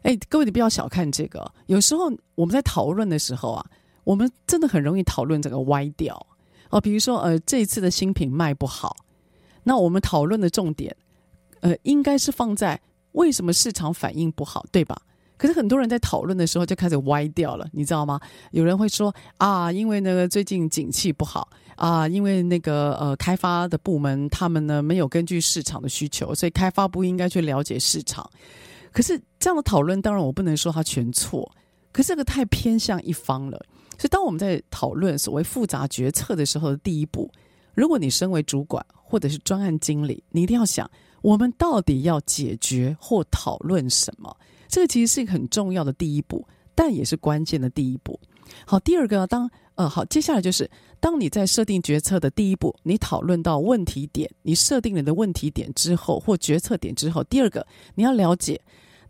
[0.01, 1.49] 哎，各位，你不要小看这个。
[1.67, 3.65] 有时候我们在讨论的时候啊，
[4.03, 6.27] 我们真的很容易讨论这个歪掉
[6.69, 6.81] 哦。
[6.81, 8.95] 比如说，呃，这一次的新品卖不好，
[9.63, 10.93] 那我们讨论的重点。
[11.61, 12.81] 呃，应该是放在
[13.13, 15.01] 为什么市场反应不好，对吧？
[15.37, 18.19] 可是很多人在讨论的时候就开始歪掉了，你知道吗？
[18.51, 28.30] 有人会说啊，因为那个最近景气不好啊，因为那个呃开发的部门他们呢没有根据市场的需求，所以开发不应该去了解市场。
[28.91, 31.51] 可是这样的讨论，当然我不能说它全错，
[31.91, 33.59] 可是这个太偏向一方了。
[33.97, 37.32] 所以当我们在讨论所谓复杂决策的时候的第一步，
[37.74, 40.89] 如果你身为主管或者是专案经理，你一定要想，
[41.21, 44.36] 我们到底要解决或讨论什么？
[44.67, 48.19] 这个其实是一个很重要的第一步，但也是关键的第一步。
[48.65, 50.69] 好，第二个，当呃好，接下来就是
[50.99, 57.65] 当你在设定决策的第一步，你讨论到问题点，你设定了的问题点之后或决策点之后，第二个
[57.95, 58.61] 你要了解。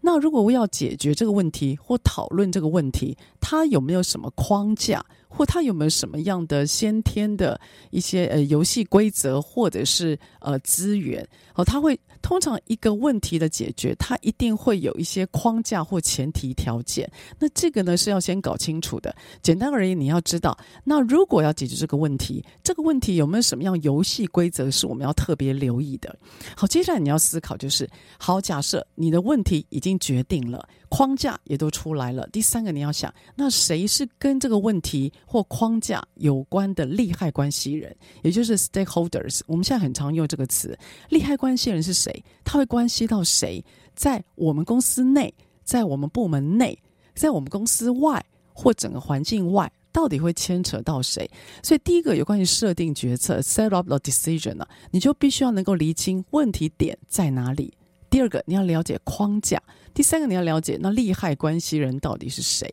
[0.05, 5.05] 那如果我要解决这个问题或讨论这个问题，它有没有什么框架，
[5.35, 7.59] 或它有没有什么样的先天的
[7.89, 11.27] 一些呃游戏规则，或者是呃资源？
[11.55, 17.09] 哦，它会通常一个问题的解决，它一定会有一些框架或前提条件。
[17.39, 19.15] 那这个呢是要先搞清楚的。
[19.41, 26.15] 简单而言，你要知道，那如果要解决这个问题，这个问题有没有什么样游戏规则是我们要特别留意的？
[26.55, 32.29] 好，接下来你要思考就是，好，假设你的问题已经决定了，框架也都出来了。
[32.31, 39.41] 第三个，你要想，那谁是跟这个问题或框架有关的利害关系人，也就是 stakeholders。
[39.47, 40.77] 我们现在很常用这个词，
[41.09, 42.23] 利害关系人是谁？
[42.43, 43.65] 他会关系到谁？
[43.95, 45.33] 在我们公司内，
[45.63, 46.77] 在我们部门内，
[47.15, 48.23] 在我们公司外，
[48.53, 51.27] 或整个环境外，到底会牵扯到谁？
[51.63, 57.73] 所以，第一个有关于设定决策 （set up the decision） 呢，你就必须要能够厘清问题点在哪里。
[58.13, 59.57] 第二个，你要了解框架；
[59.91, 62.71] 第三个，你要了解那利害关系人到底是谁。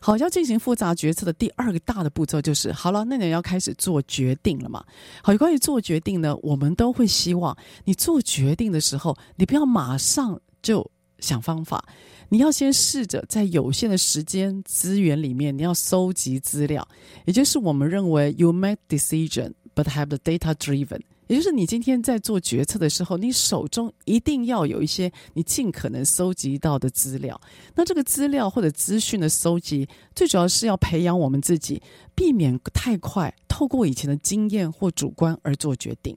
[0.00, 4.82] 好，要进行复杂决策的第二个大的步骤就是，好了，那你要开始做决定了嘛？
[5.22, 7.54] 好，关于做决定呢，我们都会希望
[7.84, 11.84] 你做决定的时候，你不要马上就想方法，
[12.30, 16.88] 你要先试着在有限的时间资源里面，你要搜集资料，
[17.26, 21.02] 也就是我们认为 you make decision but have the data driven。
[21.30, 27.40] 也就是你今天在做决策的时候，你手中一定要有一些你尽可能搜集到的资料。
[27.76, 31.80] 那这个资料或者资讯的搜集，最主要是要培养我们自己，
[32.16, 36.16] 避免太快透过以前的经验或主观而做决定。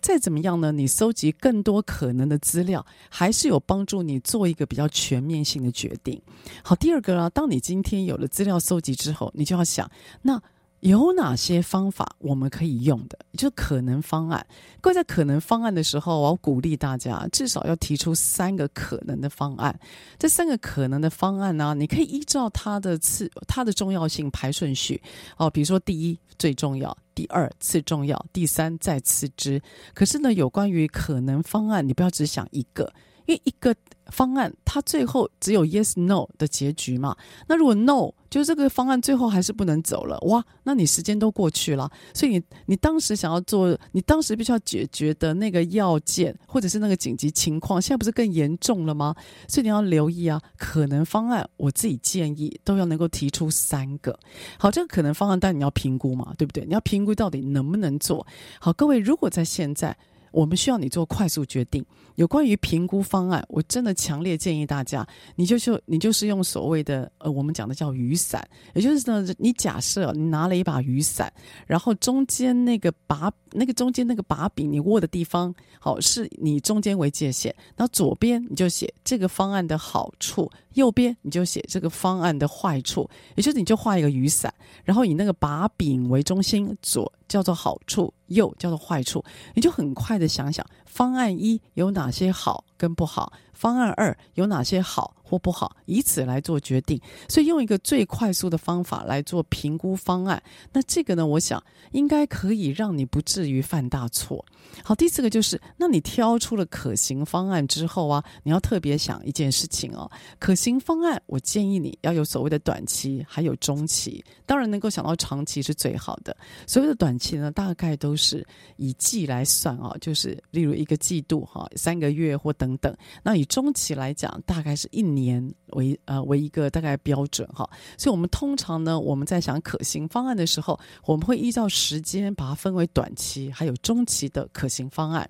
[0.00, 0.72] 再怎么样呢？
[0.72, 6.20] 你搜集更多可能的资料，还是有帮助你做一个比较全面性的决定。
[6.64, 9.88] 好，第二个啊，当你今天有了资料搜集之后，你就要想
[10.22, 10.42] 那。
[10.80, 13.18] 有哪些方法我们可以用的？
[13.32, 14.46] 就是可能方案。
[14.80, 19.76] 各位在可能方案的时候，我要鼓励大家至少要提出三个可能的方案。
[20.18, 25.00] 这三个可能的方案呢，你可以依照它的次、它的重要性排顺序。
[25.36, 29.60] 哦，比如说第一最重要，第二次重要，第三再次之。
[29.94, 32.92] 可是呢，有关于可能方案，你不要只想一个。
[33.28, 33.74] 因为一个
[34.06, 37.14] 方案，它最后只有 yes no 的结局嘛。
[37.46, 41.90] 那如果 no，就是这个方案最后还是不能走了，哇，那你时间都过去了。
[42.14, 49.14] 所以你你当时想要做，你当时必须要解决的那个要件，或者是那个紧急情况，现在不是更严重了吗？
[49.46, 54.18] 所以你要留意啊，可能方案，我自己建议都要能够提出三个。
[54.58, 56.64] 好，这个可能方案，但你要评估嘛，对不对？
[56.64, 58.26] 你要评估到底能不能做
[58.58, 58.72] 好。
[58.72, 59.94] 各位，如果在现在。
[60.32, 61.84] 我们需要你做快速决定。
[62.16, 65.06] 有关于评估方案，我真的强烈建议大家，
[65.36, 71.32] 你就就你就是用所谓的呃，我们讲的叫雨伞，也就是呢，你假设你拿了一把雨伞，
[71.66, 84.52] 然后中间那个把那个中间那个把柄你握的地方，好，是你中间为界限，那左边你就写这个方案的好处，右边你就写这个方案的坏处，也就是你就画一个雨伞，
[84.84, 88.12] 然后以那个把柄为中心，左叫做好处。
[88.28, 89.24] 右叫做坏处，
[89.54, 90.62] 你就很快的想想
[90.98, 97.00] 方案一有哪些好跟不好，方案二有哪些好或不好，以此来做决定。
[97.28, 100.42] 所以用一个最快速的方法来做评估方案，
[100.72, 104.44] 那这个呢，我想应该可以让你不至于犯大错。
[104.82, 110.10] 好，第四个就是，那你挑出了可行方案之后啊，你要特别想一件事情哦。
[110.40, 116.36] 可行方案，我建议你要有所谓的短期，还有中期，当然能够想到长期是最好的。
[116.66, 118.46] 所谓的短期呢，大概都是
[118.76, 122.96] 以季来算啊，就是例如一一个季度哈，三个月或等等。
[123.22, 127.68] 那以中期来讲，大概是一年为呃为一个大概标准哈。
[127.98, 135.28] 所以我们通常呢，我们在想可行方案的时候，我们会依照时间把它分为短期还有中期的可行方案。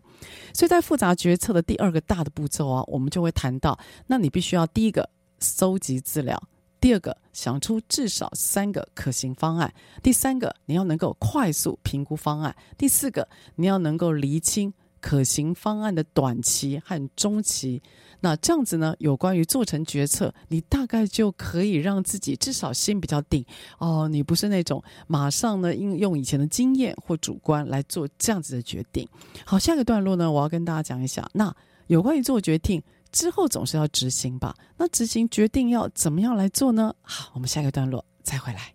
[0.55, 6.41] 所以在复杂决策的第二个大的步骤啊，我们就会谈到，那你必须要第一个搜集资料，
[6.81, 17.83] 第二个想出至少三个可行方案，第三个你要能够快速评估方案，第四个你要能够厘清可行方案的短期和中期。
[18.21, 23.45] 那这样子呢，有关于做成决策，你大概就可以让自己至少心比较定
[23.79, 24.09] 哦。
[24.09, 29.09] 你不是那种马上呢，应用以前的经验或主观来做这样子的决定。
[29.45, 31.29] 好，下个段落呢，我要跟大家讲一下。
[31.33, 31.55] 那
[31.87, 32.83] 有关于做决定
[33.13, 34.53] 之后，总是要执行吧？
[34.77, 36.93] 那执行决定要怎么样来做呢？
[37.03, 38.75] 好，我们下个段落再回来。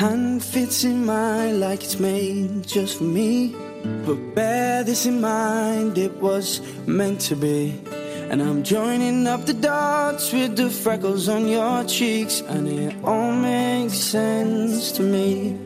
[0.00, 3.54] Hand fits in mine like it's made just for me.
[4.06, 7.78] But bear this in mind, it was meant to be.
[8.30, 13.30] And I'm joining up the dots with the freckles on your cheeks, and it all
[13.30, 15.58] makes sense to me.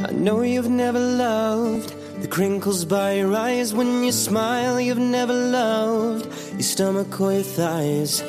[0.00, 5.32] I know you've never loved the crinkles by your eyes when you smile, you've never
[5.32, 8.22] loved your stomach or your thighs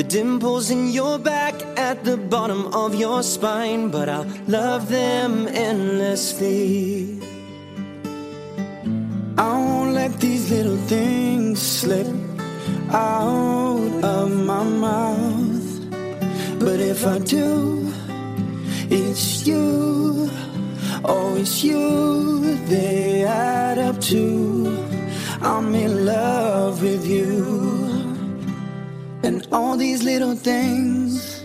[0.00, 7.20] dimples in your back at the bottom of your spine, but I'll love them endlessly.
[9.36, 12.06] I won't let these little things slip
[12.90, 15.90] out of my mouth.
[16.58, 17.92] But if I do,
[18.88, 20.30] it's you,
[21.04, 24.86] oh, it's you they add up to.
[25.40, 27.81] I'm in love with you
[29.22, 31.42] and all these little things.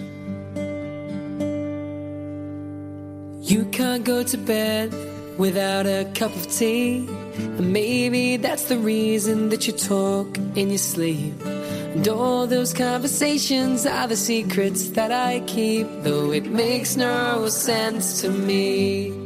[3.49, 4.93] You can't go to bed
[5.37, 7.07] without a cup of tea.
[7.37, 11.33] And maybe that's the reason that you talk in your sleep.
[11.45, 18.21] And all those conversations are the secrets that I keep, though it makes no sense
[18.21, 19.16] to me.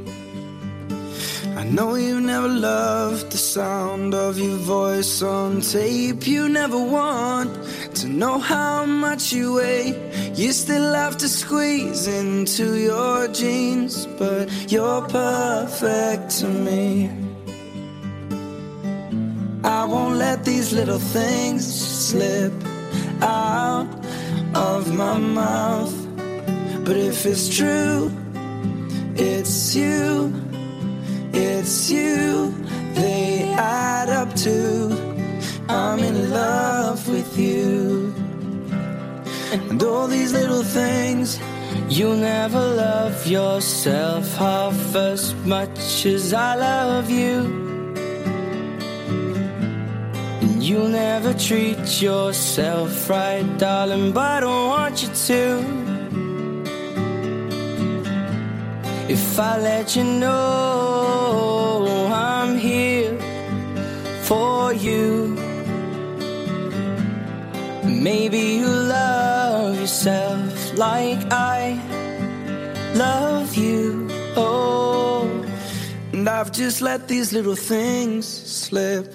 [1.72, 6.28] Know you never loved the sound of your voice on tape.
[6.28, 7.49] You never want
[7.95, 9.95] to know how much you weigh.
[10.36, 17.09] You still have to squeeze into your jeans, but you're perfect to me.
[19.63, 22.51] I won't let these little things slip
[23.22, 23.88] out
[24.53, 25.95] of my mouth.
[26.84, 28.11] But if it's true,
[29.15, 30.51] it's you
[31.34, 32.53] it's you
[32.93, 35.11] they add up to.
[35.69, 38.13] I'm in love with you.
[39.51, 41.39] And all these little things,
[41.89, 47.36] you'll never love yourself half as much as I love you.
[50.41, 55.82] And you'll never treat yourself right, darling, but I don't want you to.
[59.09, 61.01] If I let you know
[64.74, 65.36] you,
[67.84, 71.80] maybe you love yourself like I
[72.95, 74.07] love you.
[74.36, 75.30] Oh,
[76.13, 79.13] and I've just let these little things slip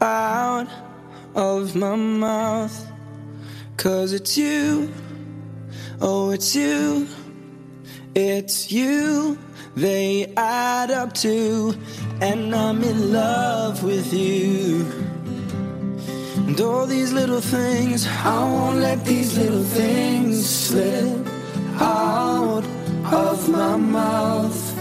[0.00, 0.68] out
[1.34, 2.92] of my mouth.
[3.76, 4.92] Cause it's you,
[6.00, 7.08] oh, it's you.
[8.14, 9.38] It's you
[9.74, 11.74] they add up to,
[12.20, 14.84] and I'm in love with you.
[16.46, 21.26] And all these little things, I won't let these little things slip
[21.80, 22.64] out
[23.10, 24.76] of my mouth.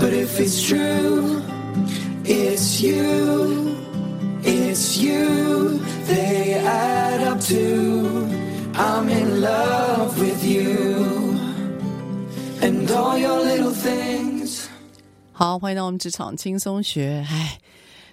[0.00, 1.42] But if it's true,
[2.24, 3.76] it's you,
[4.42, 8.28] it's you they add up to.
[8.74, 11.38] I'm in love with you.
[12.62, 13.73] And all your little.
[15.44, 17.22] 好，欢迎到我们职场轻松学。
[17.28, 17.60] 哎，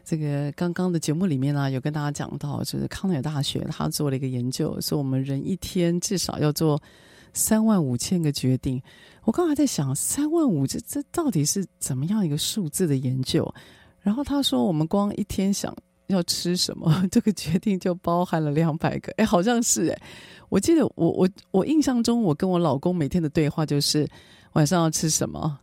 [0.04, 6.78] 这个刚刚的节目里面呢，有跟大家讲到，就是康奈尔大学他做了一个研究，说我们人一天至少要做
[7.32, 8.84] 三万五千个决定。
[9.24, 13.50] 我刚才在想，三万五这这到底是怎么样一个数字的研究？
[14.02, 15.74] 然后他说，我们光一天想
[16.08, 19.10] 要吃什么， 这个决定就包含了两百个。
[19.14, 20.02] 哎，好像是哎，
[20.50, 24.06] 我记得我我我印象中，我跟我老公每天的对话就是。
[24.54, 25.58] 晚上要吃什么？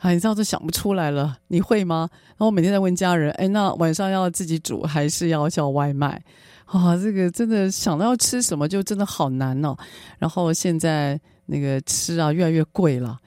[0.00, 2.08] 啊，你知道都想不出来了，你会吗？
[2.28, 6.22] 然后我每天在问家人，哎，那晚上要自己煮还是要叫外卖？
[6.64, 9.76] 啊，这个真的想到要吃什么就真的好难哦。
[10.18, 13.18] 然后现在那个吃啊越来越贵了。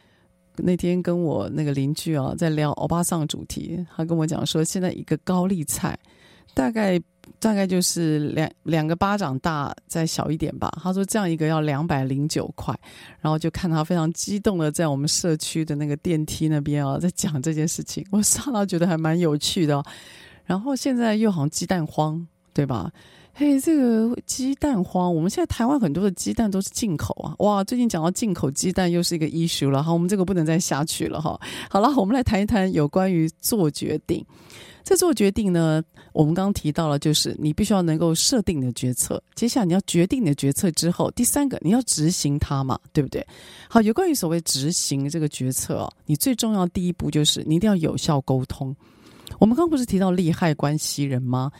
[0.58, 5.98] 那天跟我那个邻居啊在聊欧巴桑主题，他跟我讲说，现在一个高丽菜
[6.54, 7.00] 大概
[7.40, 10.72] 大概就是两两个巴掌大，再小一点吧。
[10.82, 12.74] 他说这样一个要两百零九块，
[13.20, 18.06] 然后就看他非常激动的在我们社区的那个电梯那边啊，在讲这件事情。
[18.12, 19.84] 我上到觉得还蛮有趣的。
[20.46, 22.92] 然后现在又好像鸡蛋荒，对吧？
[23.34, 27.34] 嘿，这个鸡蛋荒，我们现在台湾很多的鸡蛋都是进口啊！
[27.40, 29.82] 哇，最近讲到进口鸡蛋又是一个 issue 了。
[29.82, 31.40] 好，我们这个不能再下去了哈。
[31.68, 34.24] 好了，我们来谈一谈有关于做决定。
[34.84, 35.82] 在做决定呢，
[36.12, 39.22] 我们刚刚提到了，就是你必须要能够设定你的决策。
[39.34, 43.26] 接下来你要决定你的决策之后，第三个你要执行它嘛，对不对？
[43.70, 48.76] 好，有关于所谓执行这个决策哦，你最重要第一步就是你一定要有效沟通。
[49.40, 51.52] 我们刚不是提到利害关系人吗？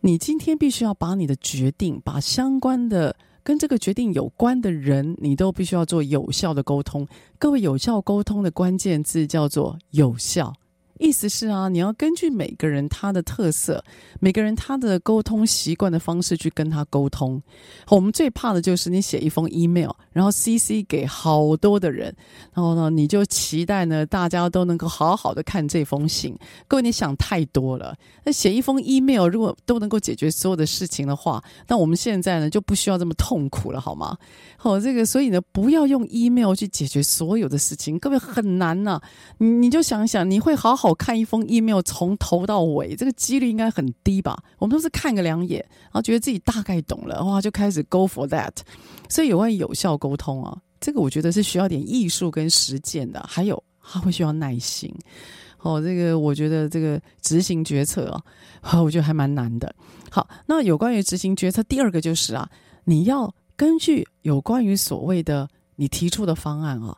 [0.00, 7.08] 你今天必须要把你的决定，把相关的跟这个决定有关的人，你都必须要做有效的沟通。
[7.38, 10.54] 各位，有效沟通的关键字叫做有效。
[10.98, 13.82] 意思是啊，你要根据每个人他的特色，
[14.20, 17.40] 每个人他的沟通习惯的方式去跟他沟通。
[17.88, 22.14] 我们最怕的就是你写一封 email，然后 CC 给好多的人，
[22.52, 26.36] 然后呢，你就期待呢大家都能够好好的看这封信。
[26.66, 27.96] 各位，你想太多了。
[28.24, 34.18] 那写一封 email 如果都能够解决所有的事情的话，那我们现在呢就不需要这么痛苦了，好吗？
[34.56, 39.00] 好，这个所以呢，不要用 email 去解决所有的事情，各位很难呐、
[39.38, 40.87] 你你就想想，你会好好。
[40.88, 44.42] 我看一封 email 从头到尾，这个几率应该很低吧？
[44.58, 48.52] 我们都是看个两眼，然后觉得自己大概懂了，哇，就开始 go for that。
[49.08, 54.92] 所以有关于有效沟通啊，这个我觉得是需要点艺术跟实践的，还有它会需要耐心。
[55.60, 58.10] 哦，这个我觉得这个执行决策
[58.62, 59.74] 啊，我觉得还蛮难的。
[60.10, 62.48] 好，那有关于执行决策，第二个就是啊，
[62.84, 66.96] 你要根据有关于所谓的你提出的方案啊。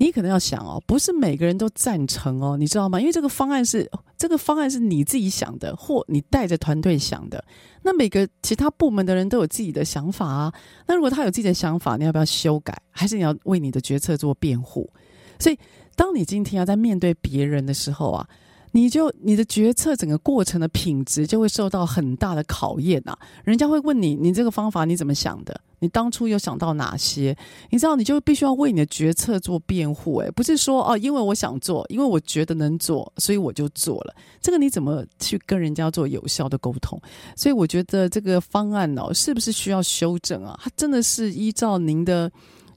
[0.00, 2.98] 你可能要想哦，不是每个人都赞成哦，你知道吗？
[2.98, 3.86] 因为这个方案是
[4.16, 7.44] 这个方案是你自己想的，或你带着团队想的。
[7.82, 10.52] 那每个其他部门的人都有自己的想法啊。
[10.86, 12.74] 那如果他有自己的想法，你要不要修改？
[12.90, 14.90] 还是你要为你的决策做辩护？
[15.38, 15.58] 所以，
[15.94, 18.26] 当你今天要在面对别人的时候啊。
[18.72, 25.60] 你就你的决策整个过程的品质就会受到很大的考验呐、人家会问你，你这个方法你怎么想的？
[25.82, 27.34] 你当初有想到哪些？
[27.70, 34.14] 你知道，你就必须要为你的决策做辩护，诶，不是说哦，因为我想做，因为我觉得能做，所以我就做了。
[34.42, 37.00] 这个你怎么去跟人家做有效的沟通？
[37.34, 40.58] 所以我觉得这个方案哦，是不是需要修正啊？
[40.62, 42.30] 它真的是依照您的。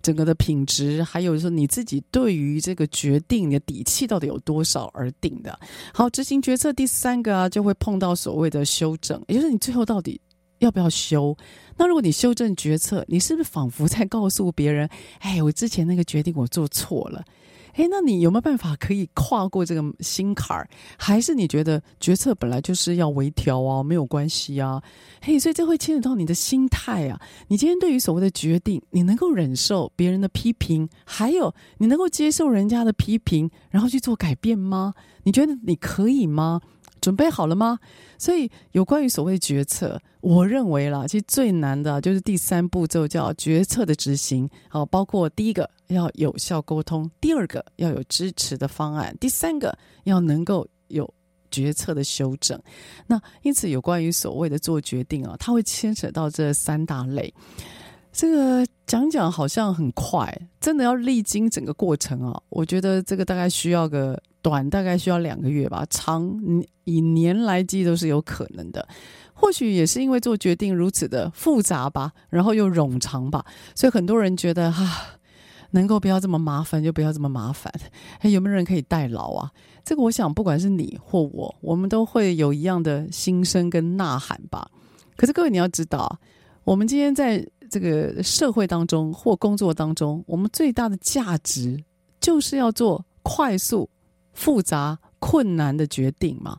[0.04, 5.58] 整个的品质，还有说你自己对于这个决定你的底气到底有多少而定的。
[5.93, 10.22] 好，执行决策第三个啊，就会碰到所谓的修正，也就是你最后到底
[10.60, 11.36] 要不要修？
[11.78, 14.88] 那如果你修正决策，你是不是仿佛在告诉别人
[15.20, 17.24] ：“哎，我之前那个决定我做错了。”
[17.74, 20.70] 诶，那你有没有办法可以跨过这个心坎儿？
[20.98, 24.82] 还是你觉得决策本来就是要微调啊，没有关系啊？
[25.22, 27.20] 嘿，所以这会牵扯到你的心态啊。
[27.48, 34.94] 你今天对于所谓的决定，你能够忍受别人的批评，还有你能够接受人家的批评，然后去做改变吗？
[35.24, 36.62] 你觉得你可以吗？
[37.04, 37.78] 准备好了吗？
[38.18, 44.49] 所以有关于所谓决策，我认为啦，其实最难的就是第三步骤叫决策的执行。
[44.70, 51.14] 好，包括第一个要有效沟通，第二个要有支持的方案，第三个要能够有
[51.51, 52.58] 决策的修正。
[53.06, 57.34] 那因此有关于所谓的做决定啊，它会牵扯到这三大类。
[58.14, 64.22] 这个讲讲好像很快，真的要历经整个过程啊，我觉得这个大概需要个。
[64.44, 66.38] 短大概需要两个月吧，长
[66.84, 68.86] 以年来计都是有可能的。
[69.34, 75.18] 或许也是因为做决定如此的复杂吧，然后又冗长吧，所以很多人觉得哈、
[75.72, 77.74] 能够不要这么麻烦就不要这么麻烦。
[78.20, 79.50] 哎，有没有人可以代劳啊？
[79.86, 84.70] 这个我想，不管是你或我，我们都会有一样的心声跟呐喊吧。
[85.16, 86.20] 可是各位你要知道，
[86.66, 91.84] 我们今天在这个社会当中或工作当中，我们最大的价值
[92.20, 93.90] 就是要做快速。
[94.36, 96.58] 复杂困难的决定嘛，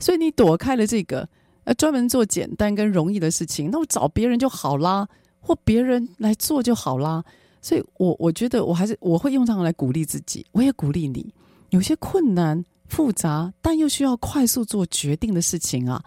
[0.00, 1.28] 所以你躲开了这个，
[1.62, 5.06] 呃，专门做简单跟容易的事情，那我找别人就好啦，
[5.38, 7.22] 或别人来做就好啦。
[7.60, 11.32] 所以我我觉得我还是我会用这样来鼓励自己，我也鼓励你，
[11.70, 16.04] 有些困难复杂但又需要快速做决定的事情啊，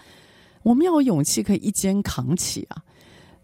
[0.63, 2.83] 我们要有勇气可以一肩扛起啊。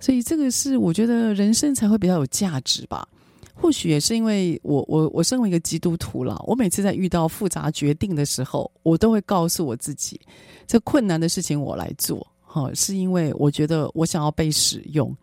[0.01, 3.07] 所以这个是我觉得人生才会比较有价值吧。
[3.53, 10.19] 或许也是因为我我我身为一个基督徒了，我每次在遇到复杂决定的时候，我都会告诉我自己，
[10.65, 15.15] 这困难的事情我来做，哈，是因为我觉得我想要被使用，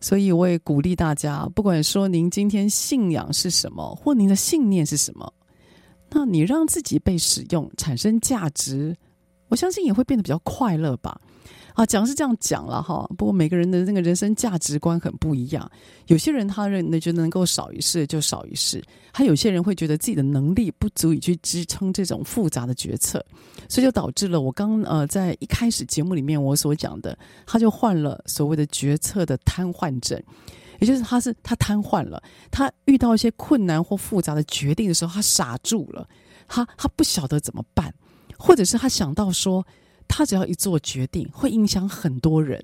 [0.00, 5.32] 所以我也鼓励大家，不管说您今天信仰是什么，或您的信念是什么，
[6.08, 8.96] 那你让自己被使用，产生价值，
[9.48, 11.20] 我相信也会变得比较快乐吧。
[11.74, 15.70] 啊，讲是这样讲了哈，不过每个人的那个人生价值观很不一样。
[16.06, 23.24] 有些人他认为觉得能够少一事就少一事，还有些人会觉得自己的能力不足以去支撑这种复杂的决策，
[23.68, 27.16] 所以就导致了我刚呃在一开始节目里面我所讲的，
[27.46, 30.20] 他就患了所谓的决策的瘫痪症，
[30.80, 36.08] 也就是他是他瘫痪了，他遇到一些困难或复杂的决定的时候，他傻住了，
[36.48, 37.94] 他他不晓得怎么办，
[38.36, 39.64] 或者是他想到说。
[40.12, 42.62] 他只要一做决定，会影响很多人，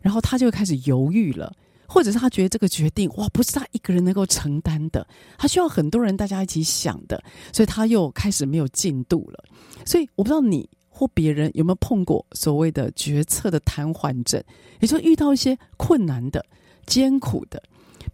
[0.00, 1.52] 然后他就开始犹豫了，
[1.86, 7.22] 或者是他觉得这个决定哇，不是他一个人能够承担的，他需要很多人大家一起想的，
[7.52, 9.44] 所以他又开始没有进度了。
[9.84, 14.42] 所以我不知道你或别人有没有碰过所谓的决策的瘫痪症，
[14.80, 16.44] 也就遇到一些困难的、
[16.86, 17.62] 艰苦的，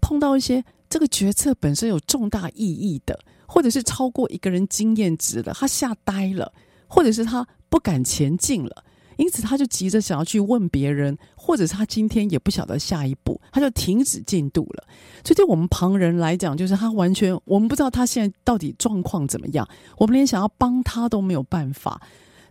[0.01, 6.53] 碰到一些这个决策本身有重大意义的，或者是超过一个人经验值的，他吓呆了，
[6.89, 7.47] 或者是他。
[7.73, 8.85] 不敢前进了，
[9.17, 14.85] 因此他就急着想要去问别人，或者是他今天也不晓得下一步，他就停止进度了。
[15.25, 19.67] 所以对我们旁人来讲，就是他完全我们不知道他现在到底状况怎么样，
[19.97, 21.99] 我们连想要帮他都没有办法。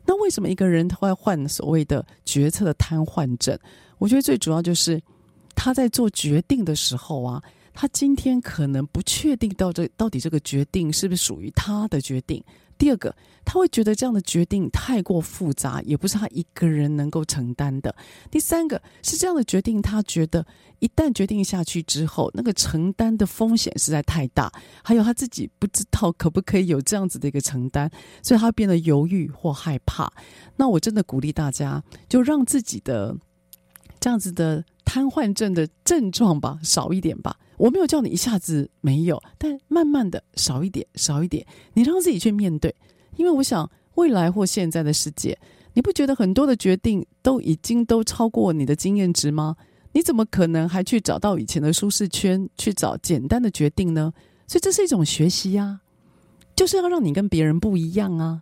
[0.07, 3.55] 那为什么一个人他会患所谓的决策的瘫痪症？
[3.99, 4.99] 我觉得最主要就是
[5.53, 7.39] 他在做决定的时候啊，
[7.76, 12.43] 他今天可能不确定到这到底这个决定是不是属于他的决定。
[12.82, 13.15] 第二个，
[13.45, 17.95] 他会觉得这样的决定太过复杂，也不是他一个人能够承担的。
[18.32, 20.43] 第三个是这样的决定，他觉得
[20.79, 24.51] 一旦决定下去之后，那个承担的风险实在太大，
[24.84, 27.88] 还有他自己不知道可不可以有这样子的一个承担，
[28.23, 30.11] 所以他变得犹豫或害怕。
[30.55, 33.15] 那我真的鼓励大家，就让自己的
[33.99, 37.38] 这样子的瘫痪症的症状吧少一点吧。
[37.62, 42.74] 我没有叫你一下子没有，但慢慢的少一点，少一点，你让自己去面对。
[43.18, 45.38] 因为我想，未来或现在的世界，
[45.76, 49.55] 你不觉得很多的决定都已经都超过你的经验值吗？
[49.91, 54.12] 你怎么可能还去找到以前的舒适圈，去找简单的决定呢？
[54.47, 55.82] 所以这是一种学习呀，
[56.55, 58.41] 就是要让你跟别人不一样啊。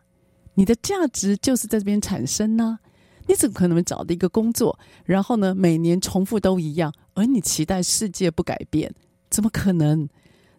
[0.53, 2.79] 你的价值就是在这边产生呢。
[3.27, 8.91] 你怎么可能找的一个工作，然后呢，每年重复都一样，而你期待世界不改变？
[9.29, 10.07] 怎么可能？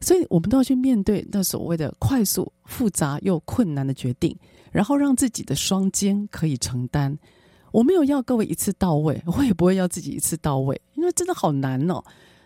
[0.01, 4.35] 所以我们都要去面对那所谓的快速、复杂又困难的决定，
[4.73, 7.19] 然后让自己的双肩可以承担。
[7.71, 12.03] 我没有要各位一次到位，我也不会要自己一次到位，因为真的好难哦。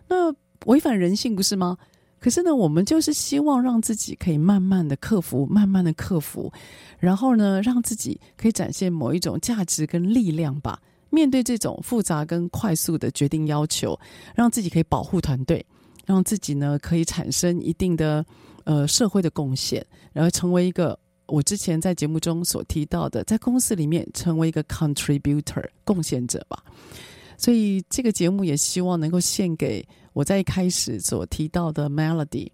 [0.09, 0.35] 那
[0.66, 1.79] 违反人性不是吗？
[2.18, 6.53] 可是呢，我们就是希望让自己可以慢慢的克服，慢慢的克服，
[6.99, 10.81] 然后呢，让自己可以展现某一种价值跟力量吧。
[11.11, 13.97] 面对这种复杂跟快速的决定要求，
[14.35, 15.64] 让自己可以保护团队。
[16.07, 18.24] 让自己呢可以产生一定的
[18.64, 26.62] 呃社会的贡献，然后成为一个我之前在节目中所提到的，在公司里面成为一个 contributor 贡献者吧。
[27.38, 32.48] 所以这个节目也希望能够献给我在一开始所提到的 Melody。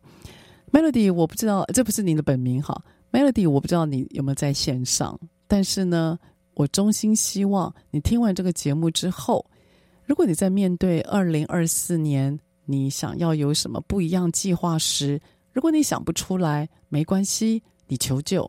[0.72, 2.80] Melody，我不知道这不是你的本名哈
[3.10, 6.18] ，Melody，我不知道你有没有在线上，但是呢，
[6.54, 9.44] 我衷心希望你听完这个节目之后，
[10.06, 12.38] 如果你在面对二零二四年。
[12.70, 15.20] 你想要有什么不一样计划时，
[15.52, 18.48] 如果你想不出来，没关系，你求救，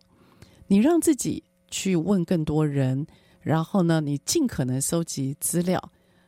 [0.68, 3.06] 你让自己去问更多人，
[3.42, 5.82] 然后呢，你尽可能搜集资料，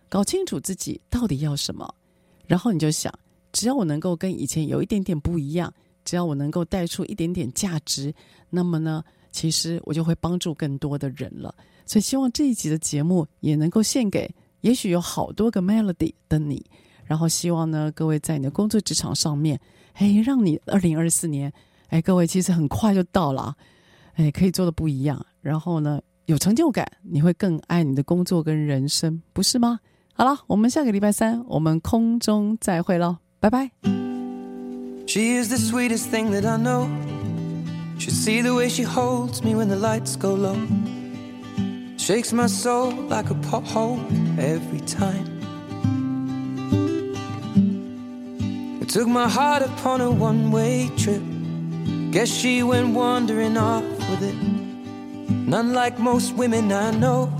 [0.09, 1.93] 搞清楚自己到底要什么，
[2.47, 3.13] 然后你就想，
[3.51, 5.71] 只要我能够跟以前有一点点不一样，
[6.03, 8.13] 只要我能够带出一点点价值，
[8.49, 11.53] 那么呢，其实我就会帮助更多的人了。
[11.85, 16.65] 所以希望这一集的节目也能够献给，也许有好多个 melody 的你。
[17.05, 19.59] 然后希望呢，各位在你的工作职场上面，
[19.93, 21.51] 哎，让你二零二四年，
[21.89, 23.55] 哎，各位其实很快就到了，
[24.15, 25.25] 哎，可以做的不一样。
[25.41, 29.79] 然后呢，有成就感，你会更爱你的工作跟人生，不是吗？
[30.13, 33.71] 好了，我们下个礼拜三，我们空中再会喽，拜拜。
[35.05, 36.87] She is the sweetest thing that I know.
[37.99, 40.55] Should see the way she holds me when the lights go low.
[41.97, 43.99] Shakes my soul like a pothole
[44.37, 45.42] every time.
[48.93, 51.23] Took my heart upon a one way trip.
[52.11, 54.35] Guess she went wandering off with it.
[55.47, 57.33] None like most women I know.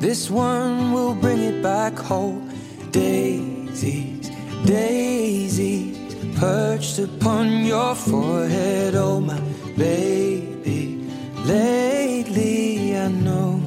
[0.00, 2.50] This one will bring it back home.
[2.90, 4.32] Daisies,
[4.64, 5.96] daisies,
[6.40, 8.96] perched upon your forehead.
[8.96, 9.38] Oh, my
[9.76, 11.08] baby.
[11.44, 13.60] Lately, I know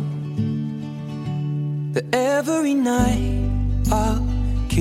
[1.93, 3.30] that every night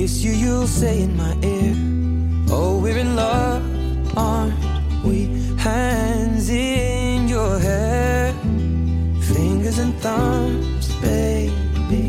[0.01, 1.75] kiss you, you'll say in my ear.
[2.49, 3.61] Oh, we're in love,
[4.17, 4.55] aren't
[5.05, 5.19] we?
[5.57, 8.33] Hands in your hair,
[9.31, 12.05] fingers and thumbs, baby.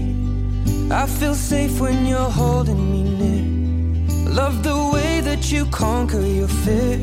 [0.91, 3.45] I feel safe when you're holding me near.
[4.41, 6.97] Love the way that you conquer your fear.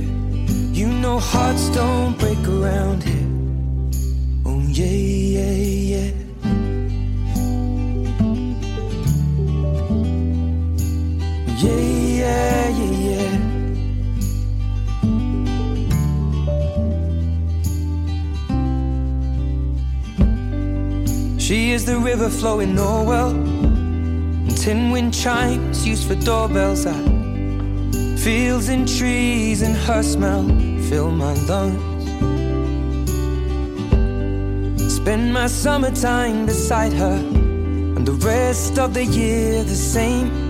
[0.80, 3.30] You know hearts don't break around here.
[4.44, 4.98] Oh yeah,
[5.38, 5.56] yeah,
[5.94, 6.29] yeah.
[11.62, 13.38] Yeah, yeah, yeah.
[21.38, 23.32] She is the river flowing Norwell.
[23.32, 26.86] And tin wind chimes used for doorbells.
[26.86, 26.94] I
[28.18, 30.48] fields and trees and her smell
[30.88, 32.06] fill my lungs.
[34.94, 37.18] Spend my summertime beside her,
[37.96, 40.49] and the rest of the year the same.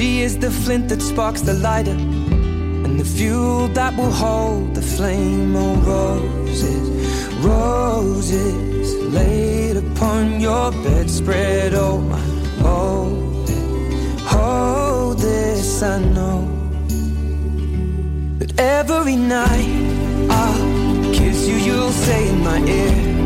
[0.00, 4.80] She is the flint that sparks the lighter, and the fuel that will hold the
[4.80, 5.54] flame.
[5.54, 6.88] Oh, roses,
[7.44, 11.74] roses laid upon your bedspread.
[11.74, 12.18] Oh, my,
[12.62, 15.82] hold it, hold this.
[15.82, 16.48] I know
[18.38, 19.68] that every night
[20.30, 21.56] I'll kiss you.
[21.56, 23.19] You'll say in my ear.